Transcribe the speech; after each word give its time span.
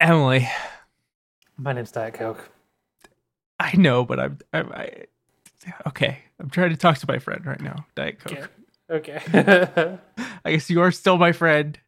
Emily, 0.00 0.48
My 1.58 1.72
name's 1.74 1.92
Diet 1.92 2.14
Coke. 2.14 2.50
I 3.58 3.76
know, 3.76 4.04
but 4.04 4.18
I'm, 4.18 4.38
I'm 4.52 4.72
I, 4.72 5.04
okay. 5.88 6.18
I'm 6.40 6.48
trying 6.48 6.70
to 6.70 6.76
talk 6.76 6.96
to 6.98 7.06
my 7.06 7.18
friend 7.18 7.44
right 7.44 7.60
now, 7.60 7.84
Diet 7.94 8.18
Coke. 8.18 8.50
Okay. 8.90 9.20
Okay. 9.22 9.98
I 10.44 10.50
guess 10.52 10.70
you 10.70 10.80
are 10.80 10.90
still 10.90 11.18
my 11.18 11.32
friend, 11.32 11.78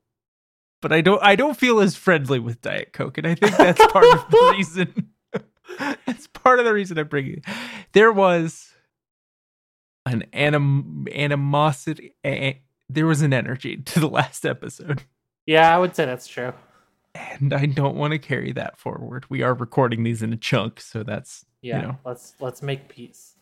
but 0.83 0.93
I 0.93 1.01
don't. 1.01 1.23
I 1.23 1.35
don't 1.35 1.57
feel 1.57 1.81
as 1.81 1.97
friendly 1.97 2.39
with 2.39 2.61
Diet 2.61 2.93
Coke, 2.93 3.19
and 3.19 3.27
I 3.27 3.35
think 3.35 3.57
that's 3.57 3.85
part 3.87 4.05
of 4.05 4.31
the 4.31 4.53
reason. 4.57 5.09
that's 6.07 6.29
part 6.29 6.61
of 6.61 6.65
the 6.65 6.73
reason 6.73 6.99
I'm 6.99 7.09
bringing. 7.09 7.39
It. 7.39 7.45
There 7.93 8.13
was 8.13 8.71
an 10.07 10.25
anim 10.33 11.09
animosity. 11.13 12.15
A, 12.25 12.61
there 12.89 13.07
was 13.07 13.23
an 13.23 13.33
energy 13.33 13.79
to 13.79 13.99
the 13.99 14.09
last 14.09 14.45
episode, 14.45 15.03
yeah, 15.47 15.75
I 15.75 15.79
would 15.79 15.97
say 15.97 16.05
that's 16.05 16.27
true. 16.27 16.53
And 17.15 17.53
I 17.53 17.67
don't 17.67 17.97
want 17.97 18.13
to 18.13 18.19
carry 18.19 18.53
that 18.53 18.79
forward. 18.79 19.27
We 19.29 19.43
are 19.43 19.55
recording 19.55 20.03
these 20.05 20.23
in 20.23 20.33
a 20.33 20.37
chunk, 20.37 20.81
so 20.81 21.03
that's 21.03 21.45
Yeah. 21.61 21.77
you 21.77 21.83
know. 21.89 21.99
Let's 22.05 22.35
let's 22.41 22.63
make 22.63 22.89
peace. 22.89 23.37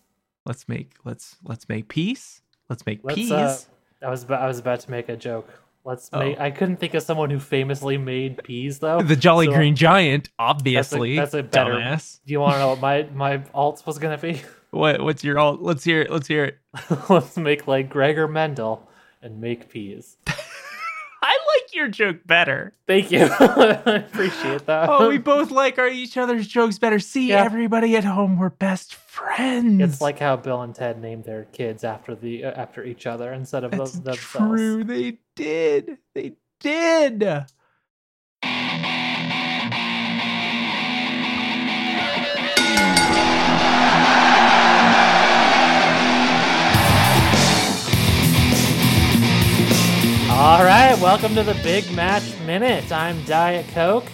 Let's 0.46 0.68
make 0.68 0.92
let's 1.04 1.36
let's 1.44 1.68
make 1.68 1.88
peace. 1.88 2.42
Let's 2.68 2.84
make 2.86 3.00
Let's 3.02 3.14
peace. 3.16 3.30
uh 3.32 3.56
I 4.02 4.08
was 4.10 4.22
about, 4.24 4.40
I 4.42 4.46
was 4.46 4.58
about 4.58 4.80
to 4.80 4.90
make 4.90 5.08
a 5.08 5.16
joke. 5.16 5.48
Let's 5.84 6.08
Oh. 6.12 6.18
make 6.20 6.38
I 6.40 6.50
couldn't 6.50 6.76
think 6.76 6.94
of 6.94 7.02
someone 7.02 7.30
who 7.30 7.38
famously 7.38 7.98
made 7.98 8.42
peas 8.42 8.78
though. 8.78 9.02
the 9.02 9.16
Jolly 9.16 9.46
so- 9.46 9.52
Green 9.52 9.76
Giant, 9.76 10.28
obviously. 10.38 11.16
that's 11.16 11.34
a 11.34 11.42
better- 11.42 11.72
dumbass. 11.74 12.20
Do 12.26 12.32
you 12.32 12.40
want 12.40 12.54
to 12.54 12.58
know 12.60 12.68
what 12.70 12.80
my 12.80 13.02
my 13.14 13.42
alt 13.54 13.82
was 13.86 13.98
gonna 13.98 14.18
be? 14.18 14.40
What 14.70 15.00
what's 15.02 15.24
your 15.24 15.36
alt? 15.36 15.60
Let's 15.62 15.82
hear 15.82 16.00
it. 16.02 16.12
Let's 16.12 16.28
hear 16.28 16.44
it. 16.44 16.58
let's 17.10 17.36
make 17.36 17.66
like 17.66 17.90
Gregor 17.90 18.28
Mendel 18.28 18.88
and 19.20 19.40
make 19.40 19.68
peas. 19.68 20.16
Like 21.70 21.76
your 21.76 21.88
joke 21.88 22.26
better. 22.26 22.72
Thank 22.86 23.10
you. 23.12 23.20
I 23.40 24.04
appreciate 24.08 24.66
that. 24.66 24.88
Oh, 24.88 25.08
we 25.08 25.18
both 25.18 25.50
like 25.50 25.78
our 25.78 25.88
each 25.88 26.16
other's 26.16 26.46
jokes 26.48 26.78
better. 26.78 26.98
See, 26.98 27.28
Yeah. 27.28 27.44
everybody 27.44 27.96
at 27.96 28.04
home, 28.04 28.38
we're 28.38 28.50
best 28.50 28.94
friends. 28.94 29.80
It's 29.80 30.00
like 30.00 30.18
how 30.18 30.36
Bill 30.36 30.62
and 30.62 30.74
Ted 30.74 31.00
named 31.00 31.24
their 31.24 31.44
kids 31.44 31.84
after 31.84 32.14
the 32.14 32.44
uh, 32.44 32.50
after 32.50 32.84
each 32.84 33.06
other 33.06 33.32
instead 33.32 33.64
of 33.64 33.70
that's 33.70 33.92
them- 33.92 34.04
themselves. 34.04 34.60
true. 34.60 34.84
They 34.84 35.18
did. 35.36 35.98
They 36.14 36.32
did. 36.60 37.20
All 50.40 50.64
right, 50.64 50.98
welcome 51.02 51.34
to 51.34 51.42
the 51.42 51.52
Big 51.62 51.92
Match 51.92 52.22
Minute. 52.46 52.90
I'm 52.90 53.22
Diet 53.26 53.66
Coke. 53.74 54.06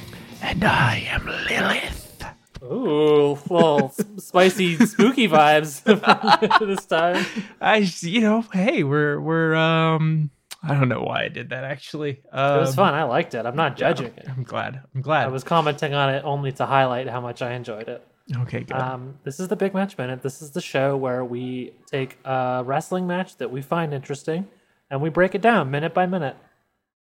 And 0.43 0.65
I 0.65 1.07
am 1.09 1.25
Lilith. 1.25 2.25
Ooh, 2.65 3.39
well, 3.49 3.95
spicy, 4.19 4.75
spooky 4.87 5.29
vibes 5.29 5.85
this 6.59 6.85
time. 6.87 7.25
I, 7.61 7.77
you 8.01 8.21
know, 8.21 8.41
hey, 8.53 8.83
we're 8.83 9.21
we're 9.21 9.55
um. 9.55 10.31
I 10.65 10.75
don't 10.75 10.89
know 10.89 11.03
why 11.03 11.23
I 11.27 11.29
did 11.29 11.51
that 11.51 11.63
actually. 11.63 12.21
Um, 12.33 12.57
It 12.57 12.61
was 12.61 12.75
fun. 12.75 12.93
I 12.95 13.05
liked 13.05 13.35
it. 13.35 13.47
I'm 13.47 13.55
not 13.55 13.77
judging 13.77 14.07
it. 14.17 14.27
I'm 14.29 14.43
glad. 14.43 14.81
I'm 14.97 15.03
glad. 15.03 15.27
I 15.27 15.29
was 15.29 15.45
commenting 15.45 15.95
on 15.95 16.13
it 16.13 16.25
only 16.25 16.51
to 16.53 16.67
highlight 16.67 17.09
how 17.09 17.21
much 17.21 17.41
I 17.41 17.53
enjoyed 17.53 17.89
it. 17.89 18.05
okay. 18.39 18.65
Good. 18.65 18.73
Um, 18.77 19.15
this 19.23 19.39
is 19.39 19.47
the 19.47 19.55
Big 19.55 19.75
Match 19.75 19.97
Minute. 19.97 20.23
This 20.23 20.43
is 20.43 20.51
the 20.51 20.61
show 20.61 20.97
where 20.97 21.25
we 21.25 21.73
take 21.89 22.19
a 22.25 22.65
wrestling 22.67 23.07
match 23.07 23.37
that 23.37 23.53
we 23.53 23.63
find 23.63 23.95
interesting 23.95 24.49
and 24.91 25.01
we 25.01 25.09
break 25.09 25.35
it 25.35 25.41
down 25.43 25.71
minute 25.71 25.95
by 25.95 26.07
minute. 26.07 26.37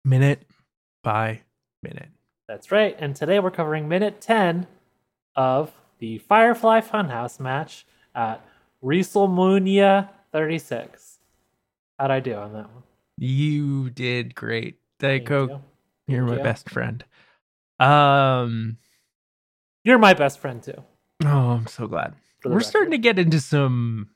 minute 0.04 0.42
by 1.02 1.40
minute. 1.82 2.08
That's 2.48 2.70
right. 2.70 2.96
And 2.98 3.16
today 3.16 3.38
we're 3.38 3.50
covering 3.50 3.88
minute 3.88 4.20
10 4.20 4.66
of 5.36 5.72
the 5.98 6.18
Firefly 6.18 6.80
Funhouse 6.80 7.40
match 7.40 7.86
at 8.14 8.44
WrestleMania 8.82 10.10
36. 10.32 11.18
How'd 11.98 12.10
I 12.10 12.20
do 12.20 12.34
on 12.34 12.52
that 12.52 12.72
one? 12.72 12.82
You 13.16 13.90
did 13.90 14.34
great. 14.34 14.78
Thank 14.98 15.28
you. 15.28 15.60
you're 16.06 16.24
my 16.24 16.36
you. 16.36 16.42
best 16.42 16.68
friend. 16.68 17.04
Um. 17.78 18.78
You're 19.84 19.98
my 19.98 20.14
best 20.14 20.38
friend 20.38 20.62
too. 20.62 20.82
Oh, 21.24 21.50
I'm 21.50 21.66
so 21.66 21.86
glad. 21.86 22.14
We're 22.44 22.60
starting 22.60 22.92
to 22.92 22.98
get 22.98 23.18
into 23.18 23.40
some 23.40 24.10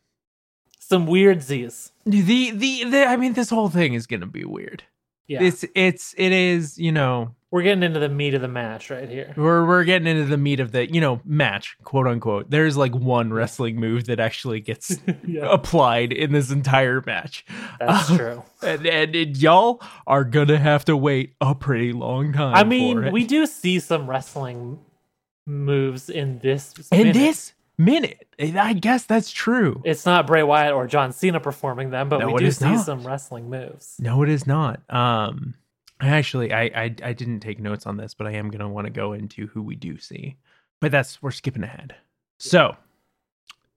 Some 0.89 1.07
weird 1.07 1.43
Z's. 1.43 1.91
the, 2.05 2.51
the 2.53 2.85
the. 2.85 3.05
I 3.07 3.17
mean, 3.17 3.33
this 3.33 3.51
whole 3.51 3.69
thing 3.69 3.95
is 3.95 4.07
gonna 4.07 4.27
be 4.27 4.45
weird. 4.45 4.85
Yeah. 5.27 5.43
It's 5.43 5.65
it's 5.75 6.15
it 6.17 6.31
is. 6.31 6.79
You 6.79 6.93
know, 6.93 7.35
We're 7.51 7.63
getting 7.65 7.83
into 7.83 7.99
the 7.99 8.09
meat 8.09 8.35
of 8.35 8.43
the 8.43 8.47
match 8.47 8.89
right 8.91 9.09
here. 9.09 9.35
we're 9.37 9.67
we're 9.67 9.83
getting 9.83 10.07
into 10.07 10.27
the 10.27 10.37
meat 10.37 10.61
of 10.61 10.71
the 10.71 10.89
you 10.89 11.01
know 11.01 11.21
match, 11.25 11.77
quote 11.83 12.07
unquote. 12.07 12.49
There's 12.51 12.77
like 12.77 12.95
one 12.95 13.33
wrestling 13.33 13.81
move 13.81 14.05
that 14.07 14.21
actually 14.21 14.61
gets 14.61 14.97
yeah. 15.27 15.53
applied 15.53 16.13
in 16.13 16.31
this 16.33 16.53
entire 16.53 17.03
match. 17.05 17.45
That's 17.81 18.09
Uh, 18.11 18.17
true. 18.17 18.43
And, 18.63 18.87
and, 18.87 19.17
and 19.17 19.37
y'all 19.37 19.83
are 20.07 20.23
gonna 20.23 20.59
have 20.59 20.85
to 20.85 20.97
wait 20.97 21.35
a 21.41 21.57
pretty 21.57 21.93
long 21.93 22.33
time. 22.33 22.55
I 22.55 22.63
mean, 22.63 23.11
we 23.11 23.25
do 23.27 23.47
see 23.47 23.81
some 23.81 24.09
wrestling 24.09 24.79
moves 25.47 26.09
in 26.09 26.39
this. 26.39 26.73
in 26.93 26.99
minute. 26.99 27.15
this 27.15 27.53
minute. 27.77 28.26
I 28.39 28.75
guess 28.75 29.05
that's 29.05 29.31
true. 29.31 29.81
It's 29.85 30.05
not 30.05 30.27
Bray 30.27 30.43
Wyatt 30.43 30.75
or 30.75 30.87
John 30.87 31.13
Cena 31.13 31.41
performing 31.41 31.91
them, 31.91 32.09
but 32.09 32.19
No, 32.19 32.33
we 32.33 32.39
do 32.41 32.51
see 32.51 32.67
not. 32.67 32.85
some 32.85 33.07
wrestling 33.07 33.49
moves. 33.49 33.97
No, 33.99 34.23
it 34.23 34.29
is 34.29 34.47
not. 34.47 34.81
Um, 34.91 35.55
I 36.01 36.09
actually, 36.09 36.53
I, 36.53 36.65
I, 36.65 36.95
I 37.03 37.13
didn't 37.15 37.41
take 37.41 37.59
notes 37.59 37.87
on 37.87 37.97
this, 37.97 38.13
but 38.13 38.27
I 38.27 38.33
am 38.33 38.51
gonna 38.51 38.69
want 38.69 38.87
to 38.87 38.93
go 38.93 39.15
into 39.15 39.47
who 39.47 39.63
we 39.63 39.75
do 39.75 39.99
see. 39.99 40.37
But 40.81 40.93
that's 40.93 41.23
we're 41.23 41.31
skipping 41.31 41.63
ahead. 41.65 41.95
So 42.39 42.77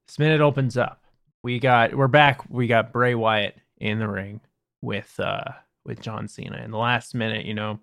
this 0.08 0.20
minute 0.20 0.42
opens 0.42 0.76
up. 0.78 1.04
We 1.42 1.60
got 1.60 1.96
we're 1.96 2.10
back. 2.10 2.42
We 2.50 2.68
got 2.68 2.92
Bray 2.92 3.16
Wyatt 3.16 3.56
in 3.78 4.00
the 4.00 4.08
ring 4.10 4.42
with 4.82 5.18
uh 5.20 5.46
with 5.86 6.02
John 6.02 6.28
Cena. 6.28 6.58
In 6.58 6.72
the 6.72 6.78
last 6.78 7.16
minute, 7.16 7.46
you 7.46 7.54
know, 7.54 7.80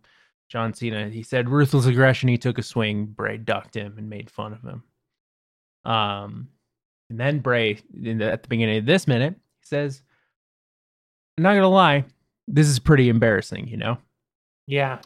John 0.51 0.75
Cena 0.75 1.09
he 1.09 1.23
said 1.23 1.49
ruthless 1.49 1.87
aggression. 1.87 2.29
He 2.29 2.37
took 2.37 2.59
a 2.59 2.63
swing. 2.63 3.07
Bray 3.07 3.39
ducked 3.39 3.75
him 3.75 3.95
and 3.97 4.11
made 4.11 4.31
fun 4.31 4.53
of 4.53 4.61
him. 4.63 4.83
Um, 5.91 6.49
and 7.11 7.19
then 7.21 7.41
Bray 7.41 7.78
in 8.03 8.19
the, 8.19 8.31
at 8.33 8.43
the 8.43 8.49
beginning 8.49 8.78
of 8.78 8.87
this 8.87 9.06
minute 9.06 9.34
he 9.61 9.67
says, 9.67 10.03
"I'm 11.37 11.44
not 11.44 11.55
gonna 11.55 11.69
lie, 11.69 12.05
this 12.49 12.67
is 12.67 12.78
pretty 12.78 13.09
embarrassing," 13.09 13.69
you 13.69 13.77
know. 13.77 13.99
Yeah. 14.67 15.00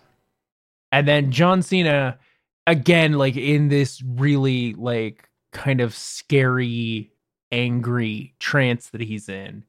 And 0.92 1.06
then 1.06 1.30
John 1.30 1.62
Cena, 1.62 2.18
again, 2.66 3.12
like 3.12 3.36
in 3.36 3.68
this 3.68 4.02
really 4.02 4.74
like 4.74 5.28
kind 5.52 5.80
of 5.80 5.94
scary, 5.94 7.12
angry 7.52 8.34
trance 8.38 8.88
that 8.90 9.00
he's 9.00 9.28
in, 9.28 9.64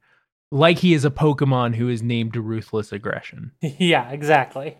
like 0.51 0.79
he 0.79 0.93
is 0.93 1.05
a 1.05 1.11
Pokemon 1.11 1.75
who 1.75 1.89
is 1.89 2.01
named 2.01 2.35
Ruthless 2.35 2.91
Aggression. 2.91 3.51
Yeah, 3.61 4.09
exactly. 4.09 4.77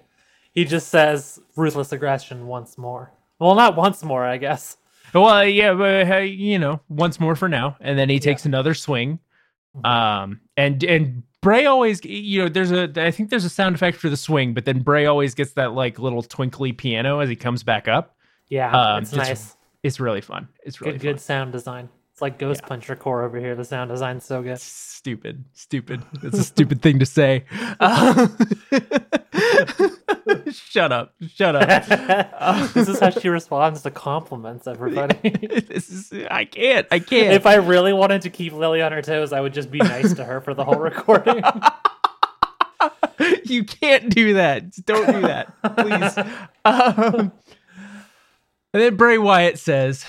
He 0.54 0.66
just 0.66 0.90
says 0.90 1.40
ruthless 1.56 1.94
aggression 1.94 2.46
once 2.48 2.78
more. 2.78 3.14
Well, 3.40 3.56
not 3.56 3.78
once 3.78 4.04
more, 4.04 4.26
I 4.26 4.38
guess. 4.38 4.78
Well, 5.14 5.46
yeah, 5.46 5.74
but 5.74 6.12
uh, 6.12 6.18
you 6.18 6.58
know, 6.60 6.80
once 6.90 7.20
more 7.20 7.36
for 7.36 7.50
now, 7.50 7.78
and 7.82 7.98
then 7.98 8.10
he 8.10 8.20
takes 8.20 8.46
another 8.46 8.74
swing. 8.74 9.20
Mhm. 9.78 9.86
Um, 9.86 10.42
and 10.58 10.84
and 10.84 11.24
Bray 11.42 11.66
always, 11.66 12.04
you 12.06 12.44
know, 12.44 12.50
there's 12.50 12.72
a, 12.72 12.92
I 12.98 13.10
think 13.12 13.30
there's 13.30 13.46
a 13.46 13.50
sound 13.50 13.74
effect 13.76 13.98
for 13.98 14.10
the 14.10 14.18
swing, 14.18 14.54
but 14.54 14.66
then 14.66 14.80
Bray 14.82 15.06
always 15.08 15.34
gets 15.34 15.54
that 15.54 15.74
like 15.74 15.98
little 15.98 16.22
twinkly 16.22 16.72
piano 16.72 17.20
as 17.20 17.30
he 17.30 17.36
comes 17.36 17.64
back 17.64 17.88
up. 17.88 18.16
Yeah, 18.50 18.72
Um, 18.72 19.02
it's 19.02 19.12
just 19.12 19.30
nice. 19.30 19.58
It's 19.82 20.00
really 20.00 20.22
fun. 20.22 20.48
It's 20.64 20.82
really 20.82 20.94
Good, 20.94 21.02
fun. 21.02 21.12
good 21.14 21.20
sound 21.22 21.52
design. 21.54 21.90
It's 22.22 22.24
like 22.24 22.38
Ghost 22.38 22.62
Puncher 22.62 22.96
Core 22.96 23.24
over 23.24 23.40
here. 23.40 23.56
The 23.56 23.66
sound 23.66 23.90
design's 23.90 24.26
so 24.26 24.44
good. 24.44 24.60
stupid. 24.60 25.44
Stupid. 25.54 26.04
That's 26.22 26.38
a 26.38 26.44
stupid 26.44 26.80
thing 26.80 27.00
to 27.00 27.06
say. 27.08 27.46
Uh, 27.80 28.28
shut 30.52 30.92
up. 30.92 31.16
Shut 31.34 31.56
up. 31.56 32.70
This 32.76 32.90
is 32.90 33.00
how 33.00 33.10
she 33.10 33.28
responds 33.28 33.82
to 33.82 33.90
compliments, 33.90 34.68
everybody. 34.68 35.30
this 35.68 35.90
is 35.90 36.14
i 36.30 36.46
can't. 36.46 36.86
I 36.92 37.00
can't. 37.00 37.34
If 37.34 37.48
I 37.48 37.56
really 37.56 37.92
wanted 37.92 38.22
to 38.22 38.30
keep 38.30 38.54
Lily 38.54 38.84
on 38.84 38.92
her 38.92 39.02
toes, 39.02 39.34
I 39.34 39.42
would 39.42 39.56
just 39.56 39.72
be 39.72 39.80
nice 39.80 40.14
to 40.14 40.24
her 40.24 40.42
for 40.42 40.54
the 40.54 40.64
whole 40.64 40.76
recording. 40.76 41.44
you 43.46 43.64
can't 43.64 44.14
do 44.14 44.36
that. 44.36 44.76
Don't 44.86 45.12
do 45.12 45.22
that 45.22 45.56
please. 45.76 46.18
Um, 46.66 47.32
and 48.74 48.82
then 48.84 48.96
bray 48.96 49.18
wyatt 49.18 49.58
says 49.58 50.06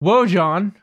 whoa 0.00 0.26
john 0.26 0.74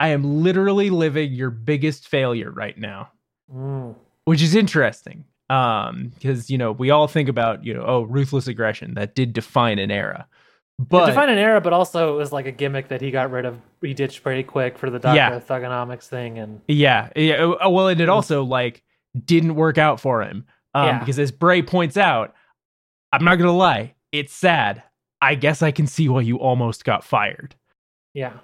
i 0.00 0.08
am 0.08 0.42
literally 0.42 0.90
living 0.90 1.32
your 1.32 1.50
biggest 1.50 2.08
failure 2.08 2.50
right 2.50 2.78
now 2.78 3.10
Mm. 3.52 3.94
which 4.26 4.42
is 4.42 4.54
interesting 4.54 5.24
um 5.48 6.12
because 6.18 6.50
you 6.50 6.58
know 6.58 6.72
we 6.72 6.90
all 6.90 7.08
think 7.08 7.28
about 7.30 7.64
you 7.64 7.72
know 7.72 7.82
oh 7.86 8.02
ruthless 8.02 8.46
aggression 8.46 8.92
that 8.94 9.14
did 9.14 9.32
define 9.32 9.78
an 9.78 9.90
era 9.90 10.26
but 10.78 11.06
Define 11.06 11.28
an 11.30 11.38
era, 11.38 11.60
but 11.60 11.72
also 11.72 12.14
it 12.14 12.16
was 12.16 12.30
like 12.30 12.46
a 12.46 12.52
gimmick 12.52 12.86
that 12.86 13.00
he 13.00 13.10
got 13.10 13.32
rid 13.32 13.44
of. 13.44 13.58
He 13.82 13.94
ditched 13.94 14.22
pretty 14.22 14.44
quick 14.44 14.78
for 14.78 14.90
the 14.90 15.00
Doctor 15.00 15.16
Yeah. 15.16 15.40
Thuganomics 15.40 16.04
thing, 16.04 16.38
and 16.38 16.60
yeah 16.68 17.08
yeah 17.16 17.42
uh, 17.64 17.68
well 17.68 17.88
and 17.88 18.00
it 18.00 18.08
also 18.08 18.44
like 18.44 18.84
didn't 19.24 19.56
work 19.56 19.76
out 19.76 19.98
for 19.98 20.22
him 20.22 20.44
um 20.74 20.86
Yeah. 20.86 20.98
because 21.00 21.18
as 21.18 21.32
bray 21.32 21.62
points 21.62 21.96
out 21.96 22.32
i'm 23.12 23.24
not 23.24 23.36
gonna 23.36 23.56
lie 23.56 23.94
it's 24.12 24.32
sad 24.34 24.82
I 25.20 25.34
guess 25.34 25.62
I 25.62 25.72
can 25.72 25.88
see 25.88 26.08
why 26.08 26.20
you 26.20 26.36
almost 26.38 26.84
got 26.84 27.02
fired. 27.02 27.56
Yeah, 28.14 28.34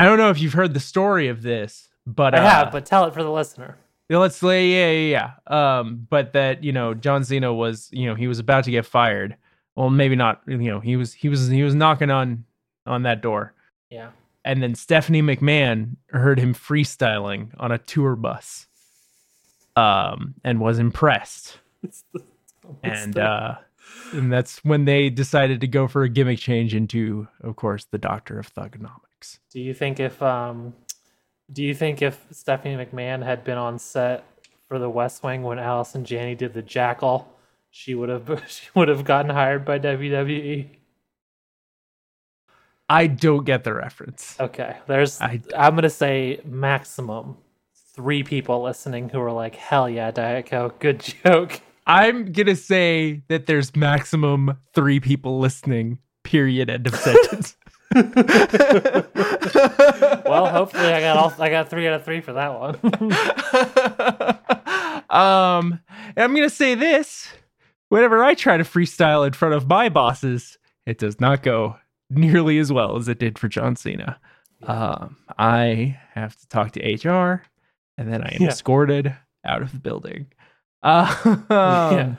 I 0.00 0.04
don't 0.04 0.18
know 0.18 0.30
if 0.30 0.40
you've 0.40 0.52
heard 0.54 0.74
the 0.74 0.80
story 0.80 1.28
of 1.28 1.42
this, 1.42 1.88
but 2.06 2.34
I 2.34 2.38
uh, 2.38 2.48
have, 2.48 2.72
but 2.72 2.86
tell 2.86 3.04
it 3.06 3.14
for 3.14 3.22
the 3.22 3.30
listener. 3.30 3.76
Yeah, 4.08 4.18
let's 4.18 4.36
say 4.36 4.68
yeah, 4.68 4.90
yeah, 4.90 5.30
yeah. 5.48 5.78
Um, 5.78 6.06
but 6.08 6.32
that 6.34 6.62
you 6.62 6.72
know, 6.72 6.94
John 6.94 7.24
Cena 7.24 7.52
was 7.52 7.88
you 7.92 8.06
know 8.06 8.14
he 8.14 8.28
was 8.28 8.38
about 8.38 8.64
to 8.64 8.70
get 8.70 8.86
fired. 8.86 9.36
Well, 9.74 9.90
maybe 9.90 10.16
not. 10.16 10.40
You 10.46 10.56
know, 10.58 10.80
he 10.80 10.96
was 10.96 11.12
he 11.12 11.28
was 11.28 11.48
he 11.48 11.62
was 11.62 11.74
knocking 11.74 12.10
on 12.10 12.44
on 12.86 13.02
that 13.02 13.20
door, 13.20 13.52
Yeah, 13.90 14.10
and 14.44 14.62
then 14.62 14.74
Stephanie 14.76 15.22
McMahon 15.22 15.96
heard 16.10 16.38
him 16.38 16.54
freestyling 16.54 17.50
on 17.58 17.72
a 17.72 17.78
tour 17.78 18.14
bus, 18.14 18.68
um, 19.74 20.34
and 20.44 20.60
was 20.60 20.78
impressed, 20.78 21.58
It's 21.82 22.04
the- 22.12 22.22
it's 22.84 23.04
and 23.04 23.14
the- 23.14 23.22
uh, 23.24 23.56
and 24.12 24.32
that's 24.32 24.64
when 24.64 24.84
they 24.84 25.10
decided 25.10 25.60
to 25.62 25.66
go 25.66 25.88
for 25.88 26.04
a 26.04 26.08
gimmick 26.08 26.38
change 26.38 26.74
into, 26.74 27.26
of 27.42 27.56
course, 27.56 27.86
the 27.86 27.98
Doctor 27.98 28.38
of 28.38 28.52
Thuganomics. 28.54 29.00
Do 29.50 29.60
you 29.60 29.72
think 29.74 30.00
if 30.00 30.20
um, 30.22 30.74
do 31.52 31.62
you 31.62 31.74
think 31.74 32.02
if 32.02 32.24
Stephanie 32.30 32.76
McMahon 32.76 33.24
had 33.24 33.44
been 33.44 33.58
on 33.58 33.78
set 33.78 34.24
for 34.68 34.78
The 34.78 34.90
West 34.90 35.22
Wing 35.22 35.42
when 35.42 35.58
Allison 35.58 36.04
Janney 36.04 36.34
did 36.34 36.52
the 36.54 36.62
Jackal, 36.62 37.28
she 37.70 37.94
would 37.94 38.08
have 38.08 38.44
she 38.48 38.68
would 38.74 38.88
have 38.88 39.04
gotten 39.04 39.30
hired 39.30 39.64
by? 39.64 39.78
WWE? 39.78 40.68
I 42.88 43.08
don't 43.08 43.44
get 43.44 43.64
the 43.64 43.74
reference. 43.74 44.36
Okay, 44.38 44.76
there's 44.86 45.20
I- 45.20 45.40
I'm 45.56 45.74
gonna 45.74 45.90
say 45.90 46.40
maximum 46.44 47.36
three 47.94 48.22
people 48.22 48.62
listening 48.62 49.08
who 49.08 49.20
are 49.20 49.32
like, 49.32 49.54
hell 49.56 49.88
yeah, 49.88 50.10
Diet 50.10 50.46
Coke, 50.46 50.78
good 50.78 51.00
joke. 51.24 51.60
I'm 51.86 52.32
gonna 52.32 52.56
say 52.56 53.22
that 53.28 53.46
there's 53.46 53.74
maximum 53.74 54.58
three 54.74 55.00
people 55.00 55.38
listening. 55.38 55.98
Period. 56.24 56.68
End 56.70 56.86
of 56.88 56.94
sentence. 56.96 57.56
Well, 60.26 60.46
hopefully 60.48 60.92
I 60.92 61.00
got 61.00 61.16
all 61.16 61.32
I 61.38 61.48
got 61.50 61.70
three 61.70 61.86
out 61.86 61.94
of 61.94 62.04
three 62.04 62.20
for 62.20 62.32
that 62.34 62.58
one. 62.58 62.74
um, 65.10 65.80
I'm 66.16 66.34
gonna 66.34 66.50
say 66.50 66.74
this: 66.74 67.28
whenever 67.88 68.22
I 68.24 68.34
try 68.34 68.56
to 68.56 68.64
freestyle 68.64 69.26
in 69.26 69.32
front 69.32 69.54
of 69.54 69.68
my 69.68 69.88
bosses, 69.88 70.58
it 70.84 70.98
does 70.98 71.20
not 71.20 71.42
go 71.42 71.76
nearly 72.10 72.58
as 72.58 72.72
well 72.72 72.96
as 72.96 73.08
it 73.08 73.18
did 73.18 73.38
for 73.38 73.48
John 73.48 73.76
Cena. 73.76 74.18
Um, 74.64 75.16
I 75.38 75.98
have 76.14 76.36
to 76.38 76.48
talk 76.48 76.72
to 76.72 76.80
HR, 77.08 77.42
and 77.98 78.12
then 78.12 78.22
I 78.22 78.34
am 78.34 78.42
Yeah. 78.42 78.48
escorted 78.48 79.14
out 79.44 79.62
of 79.62 79.72
the 79.72 79.78
building. 79.78 80.26
Uh, 80.82 81.36
yeah. 81.50 82.14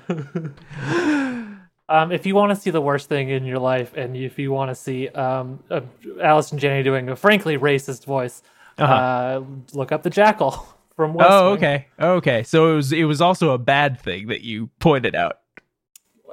Um, 1.89 2.11
if 2.11 2.25
you 2.25 2.35
want 2.35 2.49
to 2.53 2.55
see 2.55 2.69
the 2.69 2.81
worst 2.81 3.07
thing 3.07 3.29
in 3.29 3.45
your 3.45 3.59
life, 3.59 3.93
and 3.95 4.15
if 4.17 4.37
you 4.37 4.51
want 4.51 4.69
to 4.71 4.75
see 4.75 5.07
um, 5.09 5.63
uh, 5.71 5.81
Allison 6.21 6.57
Janney 6.59 6.83
doing 6.83 7.07
a 7.09 7.15
frankly 7.15 7.57
racist 7.57 8.03
voice, 8.05 8.41
uh 8.77 8.83
Uh-huh. 8.83 9.41
look 9.73 9.91
up 9.93 10.03
the 10.03 10.09
Jackal 10.09 10.67
from 10.95 11.13
West 11.13 11.29
Oh, 11.31 11.45
Wing. 11.51 11.57
okay. 11.57 11.87
Okay. 11.99 12.43
So 12.43 12.73
it 12.73 12.75
was 12.75 12.91
it 12.91 13.05
was 13.05 13.21
also 13.21 13.51
a 13.51 13.57
bad 13.57 13.99
thing 14.01 14.27
that 14.27 14.41
you 14.41 14.69
pointed 14.79 15.15
out. 15.15 15.39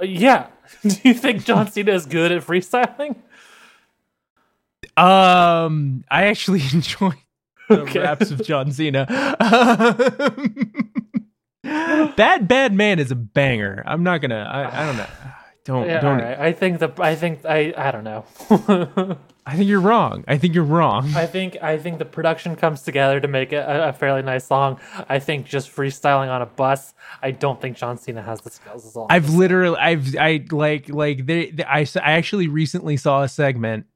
Uh, 0.00 0.04
Yeah. 0.04 0.48
Do 0.82 0.96
you 1.04 1.14
think 1.14 1.44
John 1.44 1.70
Cena 1.70 1.92
is 1.92 2.06
good 2.06 2.32
at 2.32 2.42
freestyling? 2.44 3.16
Um, 4.96 6.04
I 6.10 6.24
actually 6.26 6.62
enjoy 6.72 7.12
the 7.68 7.80
Okay. 7.82 8.00
raps 8.00 8.30
of 8.30 8.42
John 8.44 8.72
Cena. 8.72 9.06
bad 11.62 12.48
Bad 12.48 12.72
Man 12.74 12.98
is 12.98 13.10
a 13.10 13.14
banger. 13.16 13.82
I'm 13.86 14.02
not 14.02 14.20
gonna. 14.20 14.48
I, 14.50 14.82
I 14.82 14.86
don't 14.86 14.96
know. 14.96 15.06
Don't 15.64 15.86
Yeah, 15.88 16.00
don't. 16.00 16.18
right. 16.20 16.38
I 16.38 16.52
think 16.52 16.78
the 16.78 16.92
I 16.98 17.14
think 17.14 17.44
I 17.46 17.72
I 17.76 17.90
don't 17.90 18.04
know. 18.04 18.24
I 19.46 19.56
think 19.56 19.68
you're 19.68 19.80
wrong. 19.80 20.24
I 20.26 20.38
think 20.38 20.54
you're 20.54 20.64
wrong. 20.64 21.12
I 21.14 21.26
think 21.26 21.56
I 21.62 21.76
think 21.78 21.98
the 21.98 22.04
production 22.06 22.56
comes 22.56 22.82
together 22.82 23.20
to 23.20 23.28
make 23.28 23.52
it 23.52 23.56
a, 23.56 23.88
a 23.88 23.92
fairly 23.92 24.22
nice 24.22 24.46
song. 24.46 24.80
I 25.08 25.18
think 25.18 25.46
just 25.46 25.74
freestyling 25.74 26.28
on 26.28 26.40
a 26.42 26.46
bus. 26.46 26.94
I 27.22 27.30
don't 27.30 27.60
think 27.60 27.76
John 27.76 27.98
Cena 27.98 28.22
has 28.22 28.40
the 28.40 28.50
skills. 28.50 28.96
All. 28.96 29.06
I'm 29.10 29.16
I've 29.16 29.34
literally, 29.34 29.76
I've, 29.78 30.16
I 30.16 30.44
like, 30.50 30.88
like, 30.88 31.26
they, 31.26 31.50
they- 31.50 31.64
I 31.64 31.86
actually 31.96 32.48
recently 32.48 32.96
saw 32.96 33.22
a 33.22 33.28
segment, 33.28 33.86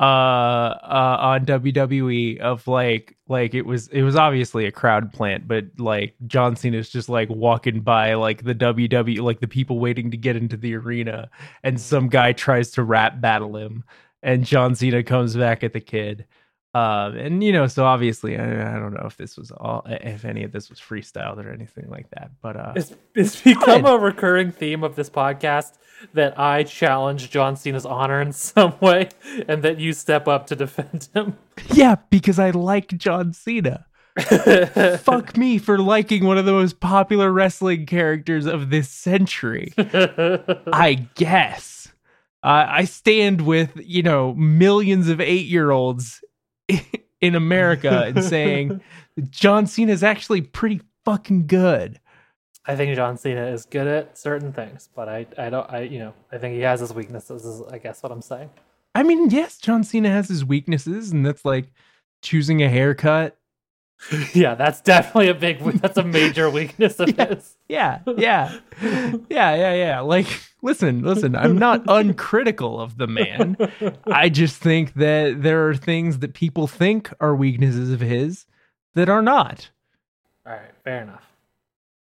uh, 0.00 0.02
uh, 0.02 1.16
on 1.20 1.46
WWE 1.46 2.38
of 2.38 2.66
like, 2.66 3.16
like 3.28 3.54
it 3.54 3.62
was, 3.62 3.88
it 3.88 4.02
was 4.02 4.16
obviously 4.16 4.66
a 4.66 4.72
crowd 4.72 5.12
plant, 5.12 5.48
but 5.48 5.66
like 5.78 6.14
John 6.26 6.56
Cena's 6.56 6.88
just 6.88 7.08
like 7.08 7.28
walking 7.28 7.80
by 7.80 8.14
like 8.14 8.44
the 8.44 8.54
WWE, 8.54 9.20
like 9.20 9.40
the 9.40 9.48
people 9.48 9.78
waiting 9.78 10.10
to 10.10 10.16
get 10.16 10.36
into 10.36 10.56
the 10.56 10.74
arena, 10.74 11.28
and 11.62 11.80
some 11.80 12.08
guy 12.08 12.32
tries 12.32 12.70
to 12.72 12.82
rap 12.82 13.20
battle 13.20 13.56
him, 13.56 13.84
and 14.22 14.44
John 14.44 14.74
Cena 14.74 15.02
comes 15.02 15.36
back 15.36 15.62
at 15.64 15.72
the 15.72 15.80
kid. 15.80 16.26
Um, 16.74 17.16
and 17.16 17.42
you 17.42 17.52
know, 17.52 17.66
so 17.66 17.84
obviously, 17.84 18.36
I, 18.36 18.76
I 18.76 18.78
don't 18.78 18.92
know 18.92 19.06
if 19.06 19.16
this 19.16 19.36
was 19.38 19.50
all, 19.50 19.84
if 19.86 20.24
any 20.24 20.44
of 20.44 20.52
this 20.52 20.68
was 20.68 20.78
freestyled 20.78 21.42
or 21.42 21.50
anything 21.50 21.88
like 21.88 22.10
that, 22.10 22.30
but 22.42 22.56
uh, 22.56 22.72
It's, 22.76 22.94
it's 23.14 23.40
become 23.40 23.86
a 23.86 23.96
recurring 23.96 24.52
theme 24.52 24.84
of 24.84 24.94
this 24.94 25.08
podcast 25.08 25.78
that 26.12 26.38
I 26.38 26.64
challenge 26.64 27.30
John 27.30 27.56
Cena's 27.56 27.86
honor 27.86 28.20
in 28.20 28.32
some 28.34 28.74
way, 28.80 29.08
and 29.48 29.62
that 29.62 29.78
you 29.80 29.92
step 29.92 30.28
up 30.28 30.46
to 30.48 30.56
defend 30.56 31.08
him. 31.14 31.38
Yeah, 31.72 31.96
because 32.10 32.38
I 32.38 32.50
like 32.50 32.88
John 32.98 33.32
Cena. 33.32 33.86
Fuck 34.98 35.36
me 35.36 35.58
for 35.58 35.78
liking 35.78 36.24
one 36.24 36.38
of 36.38 36.44
the 36.44 36.52
most 36.52 36.80
popular 36.80 37.32
wrestling 37.32 37.86
characters 37.86 38.46
of 38.46 38.68
this 38.70 38.90
century. 38.90 39.72
I 39.78 41.06
guess. 41.14 41.88
Uh, 42.42 42.66
I 42.68 42.84
stand 42.84 43.42
with, 43.42 43.72
you 43.76 44.02
know, 44.02 44.34
millions 44.34 45.08
of 45.08 45.20
eight 45.20 45.46
year 45.46 45.70
olds 45.70 46.22
in 47.20 47.34
America 47.34 48.04
and 48.06 48.22
saying 48.22 48.80
John 49.30 49.66
Cena 49.66 49.92
is 49.92 50.02
actually 50.02 50.42
pretty 50.42 50.80
fucking 51.04 51.46
good. 51.46 52.00
I 52.66 52.76
think 52.76 52.94
John 52.94 53.16
Cena 53.16 53.46
is 53.46 53.64
good 53.64 53.86
at 53.86 54.18
certain 54.18 54.52
things, 54.52 54.90
but 54.94 55.08
I, 55.08 55.26
I 55.38 55.48
don't, 55.48 55.70
I, 55.70 55.80
you 55.80 55.98
know, 55.98 56.12
I 56.30 56.36
think 56.36 56.54
he 56.54 56.60
has 56.60 56.80
his 56.80 56.92
weaknesses. 56.92 57.44
Is 57.44 57.62
I 57.72 57.78
guess 57.78 58.02
what 58.02 58.12
I'm 58.12 58.20
saying. 58.20 58.50
I 58.94 59.02
mean, 59.02 59.30
yes, 59.30 59.56
John 59.56 59.84
Cena 59.84 60.10
has 60.10 60.28
his 60.28 60.44
weaknesses, 60.44 61.10
and 61.10 61.24
that's 61.24 61.44
like 61.44 61.72
choosing 62.20 62.62
a 62.62 62.68
haircut. 62.68 63.38
Yeah, 64.34 64.54
that's 64.54 64.80
definitely 64.80 65.28
a 65.28 65.34
big. 65.34 65.58
That's 65.80 65.98
a 65.98 66.04
major 66.04 66.48
weakness 66.52 66.98
of 67.00 67.10
his. 67.10 67.56
Yeah, 67.68 68.00
yeah, 68.16 68.58
yeah, 68.80 69.20
yeah, 69.28 69.74
yeah. 69.74 70.00
Like, 70.00 70.26
listen, 70.62 71.02
listen, 71.02 71.34
I'm 71.36 71.58
not 71.58 71.82
uncritical 71.88 72.80
of 72.80 72.96
the 72.96 73.06
man. 73.06 73.56
I 74.06 74.28
just 74.28 74.56
think 74.56 74.94
that 74.94 75.42
there 75.42 75.68
are 75.68 75.74
things 75.74 76.20
that 76.20 76.34
people 76.34 76.66
think 76.66 77.12
are 77.20 77.34
weaknesses 77.34 77.90
of 77.90 78.00
his 78.00 78.46
that 78.94 79.08
are 79.08 79.22
not. 79.22 79.70
All 80.46 80.52
right, 80.52 80.70
fair 80.84 81.02
enough. 81.02 81.24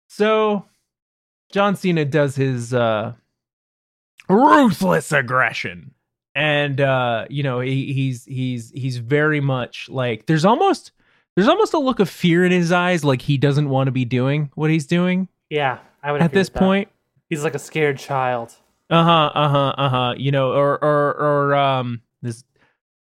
So, 0.07 0.65
John 1.51 1.75
Cena 1.75 2.03
does 2.03 2.36
his 2.36 2.74
uh, 2.74 3.13
ruthless 4.27 5.12
aggression, 5.12 5.93
and 6.33 6.81
uh, 6.81 7.25
you 7.29 7.43
know 7.43 7.60
he, 7.60 7.93
he's 7.93 8.25
he's 8.25 8.71
he's 8.71 8.98
very 8.98 9.39
much 9.39 9.88
like 9.88 10.25
there's 10.25 10.45
almost 10.45 10.91
there's 11.36 11.48
almost 11.48 11.74
a 11.74 11.80
look 11.80 12.00
of 12.00 12.10
fear 12.10 12.46
in 12.46 12.51
his 12.51 12.72
eyes, 12.72 13.04
like 13.04 13.22
he 13.22 13.38
doesn't 13.38 13.70
want 13.70 13.88
to 13.88 13.92
be 13.92 14.06
doing 14.06 14.51
what 14.56 14.70
he's 14.70 14.86
doing 14.88 15.27
Yeah, 15.50 15.80
I 16.04 16.12
would. 16.12 16.22
at 16.22 16.32
this 16.32 16.50
point. 16.50 16.89
he's 17.30 17.44
like 17.44 17.56
a 17.56 17.60
scared 17.60 17.98
child. 18.00 18.54
Uh 18.89 19.04
huh. 19.04 19.32
Uh 19.34 19.50
huh. 19.50 19.74
Uh 19.77 19.89
huh. 19.89 20.13
You 20.18 20.32
know, 20.32 20.51
or 20.54 20.84
or 20.84 21.13
or 21.15 21.56
um, 21.56 22.01
this. 22.22 22.44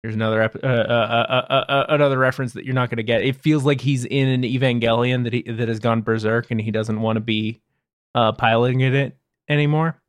Here's 0.03 0.15
another 0.15 0.41
ep- 0.41 0.63
uh, 0.63 0.67
uh, 0.67 0.71
uh, 1.29 1.45
uh, 1.49 1.65
uh, 1.71 1.85
another 1.89 2.17
reference 2.17 2.53
that 2.53 2.63
you're 2.63 2.73
not 2.73 2.89
going 2.89 2.97
to 2.97 3.03
get. 3.03 3.21
It 3.21 3.35
feels 3.35 3.65
like 3.65 3.81
he's 3.81 4.05
in 4.05 4.27
an 4.29 4.43
Evangelion 4.43 5.23
that 5.25 5.33
he 5.33 5.41
that 5.43 5.67
has 5.67 5.79
gone 5.79 6.01
berserk 6.01 6.51
and 6.51 6.59
he 6.61 6.71
doesn't 6.71 7.01
want 7.01 7.17
to 7.17 7.21
be 7.21 7.59
uh 8.15 8.31
piloting 8.31 8.79
it 8.81 9.17
anymore. 9.49 10.01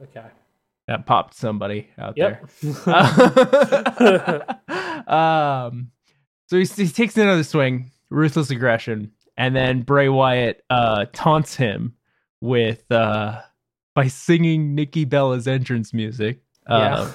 Okay. 0.00 0.26
That 0.88 1.06
popped 1.06 1.34
somebody 1.34 1.88
out 1.98 2.14
Yep. 2.16 2.48
there. 2.62 2.72
um, 5.08 5.90
so 6.46 6.58
he, 6.58 6.64
he 6.64 6.88
takes 6.88 7.16
another 7.16 7.44
swing, 7.44 7.90
ruthless 8.10 8.50
aggression, 8.50 9.10
and 9.36 9.54
then 9.56 9.82
Bray 9.82 10.08
Wyatt 10.08 10.62
uh 10.70 11.06
taunts 11.12 11.54
him 11.56 11.94
with 12.40 12.90
uh 12.90 13.40
by 13.94 14.08
singing 14.08 14.74
Nikki 14.74 15.04
Bella's 15.04 15.46
entrance 15.46 15.92
music. 15.92 16.40
yeah. 16.68 16.94
Uh, 16.96 17.12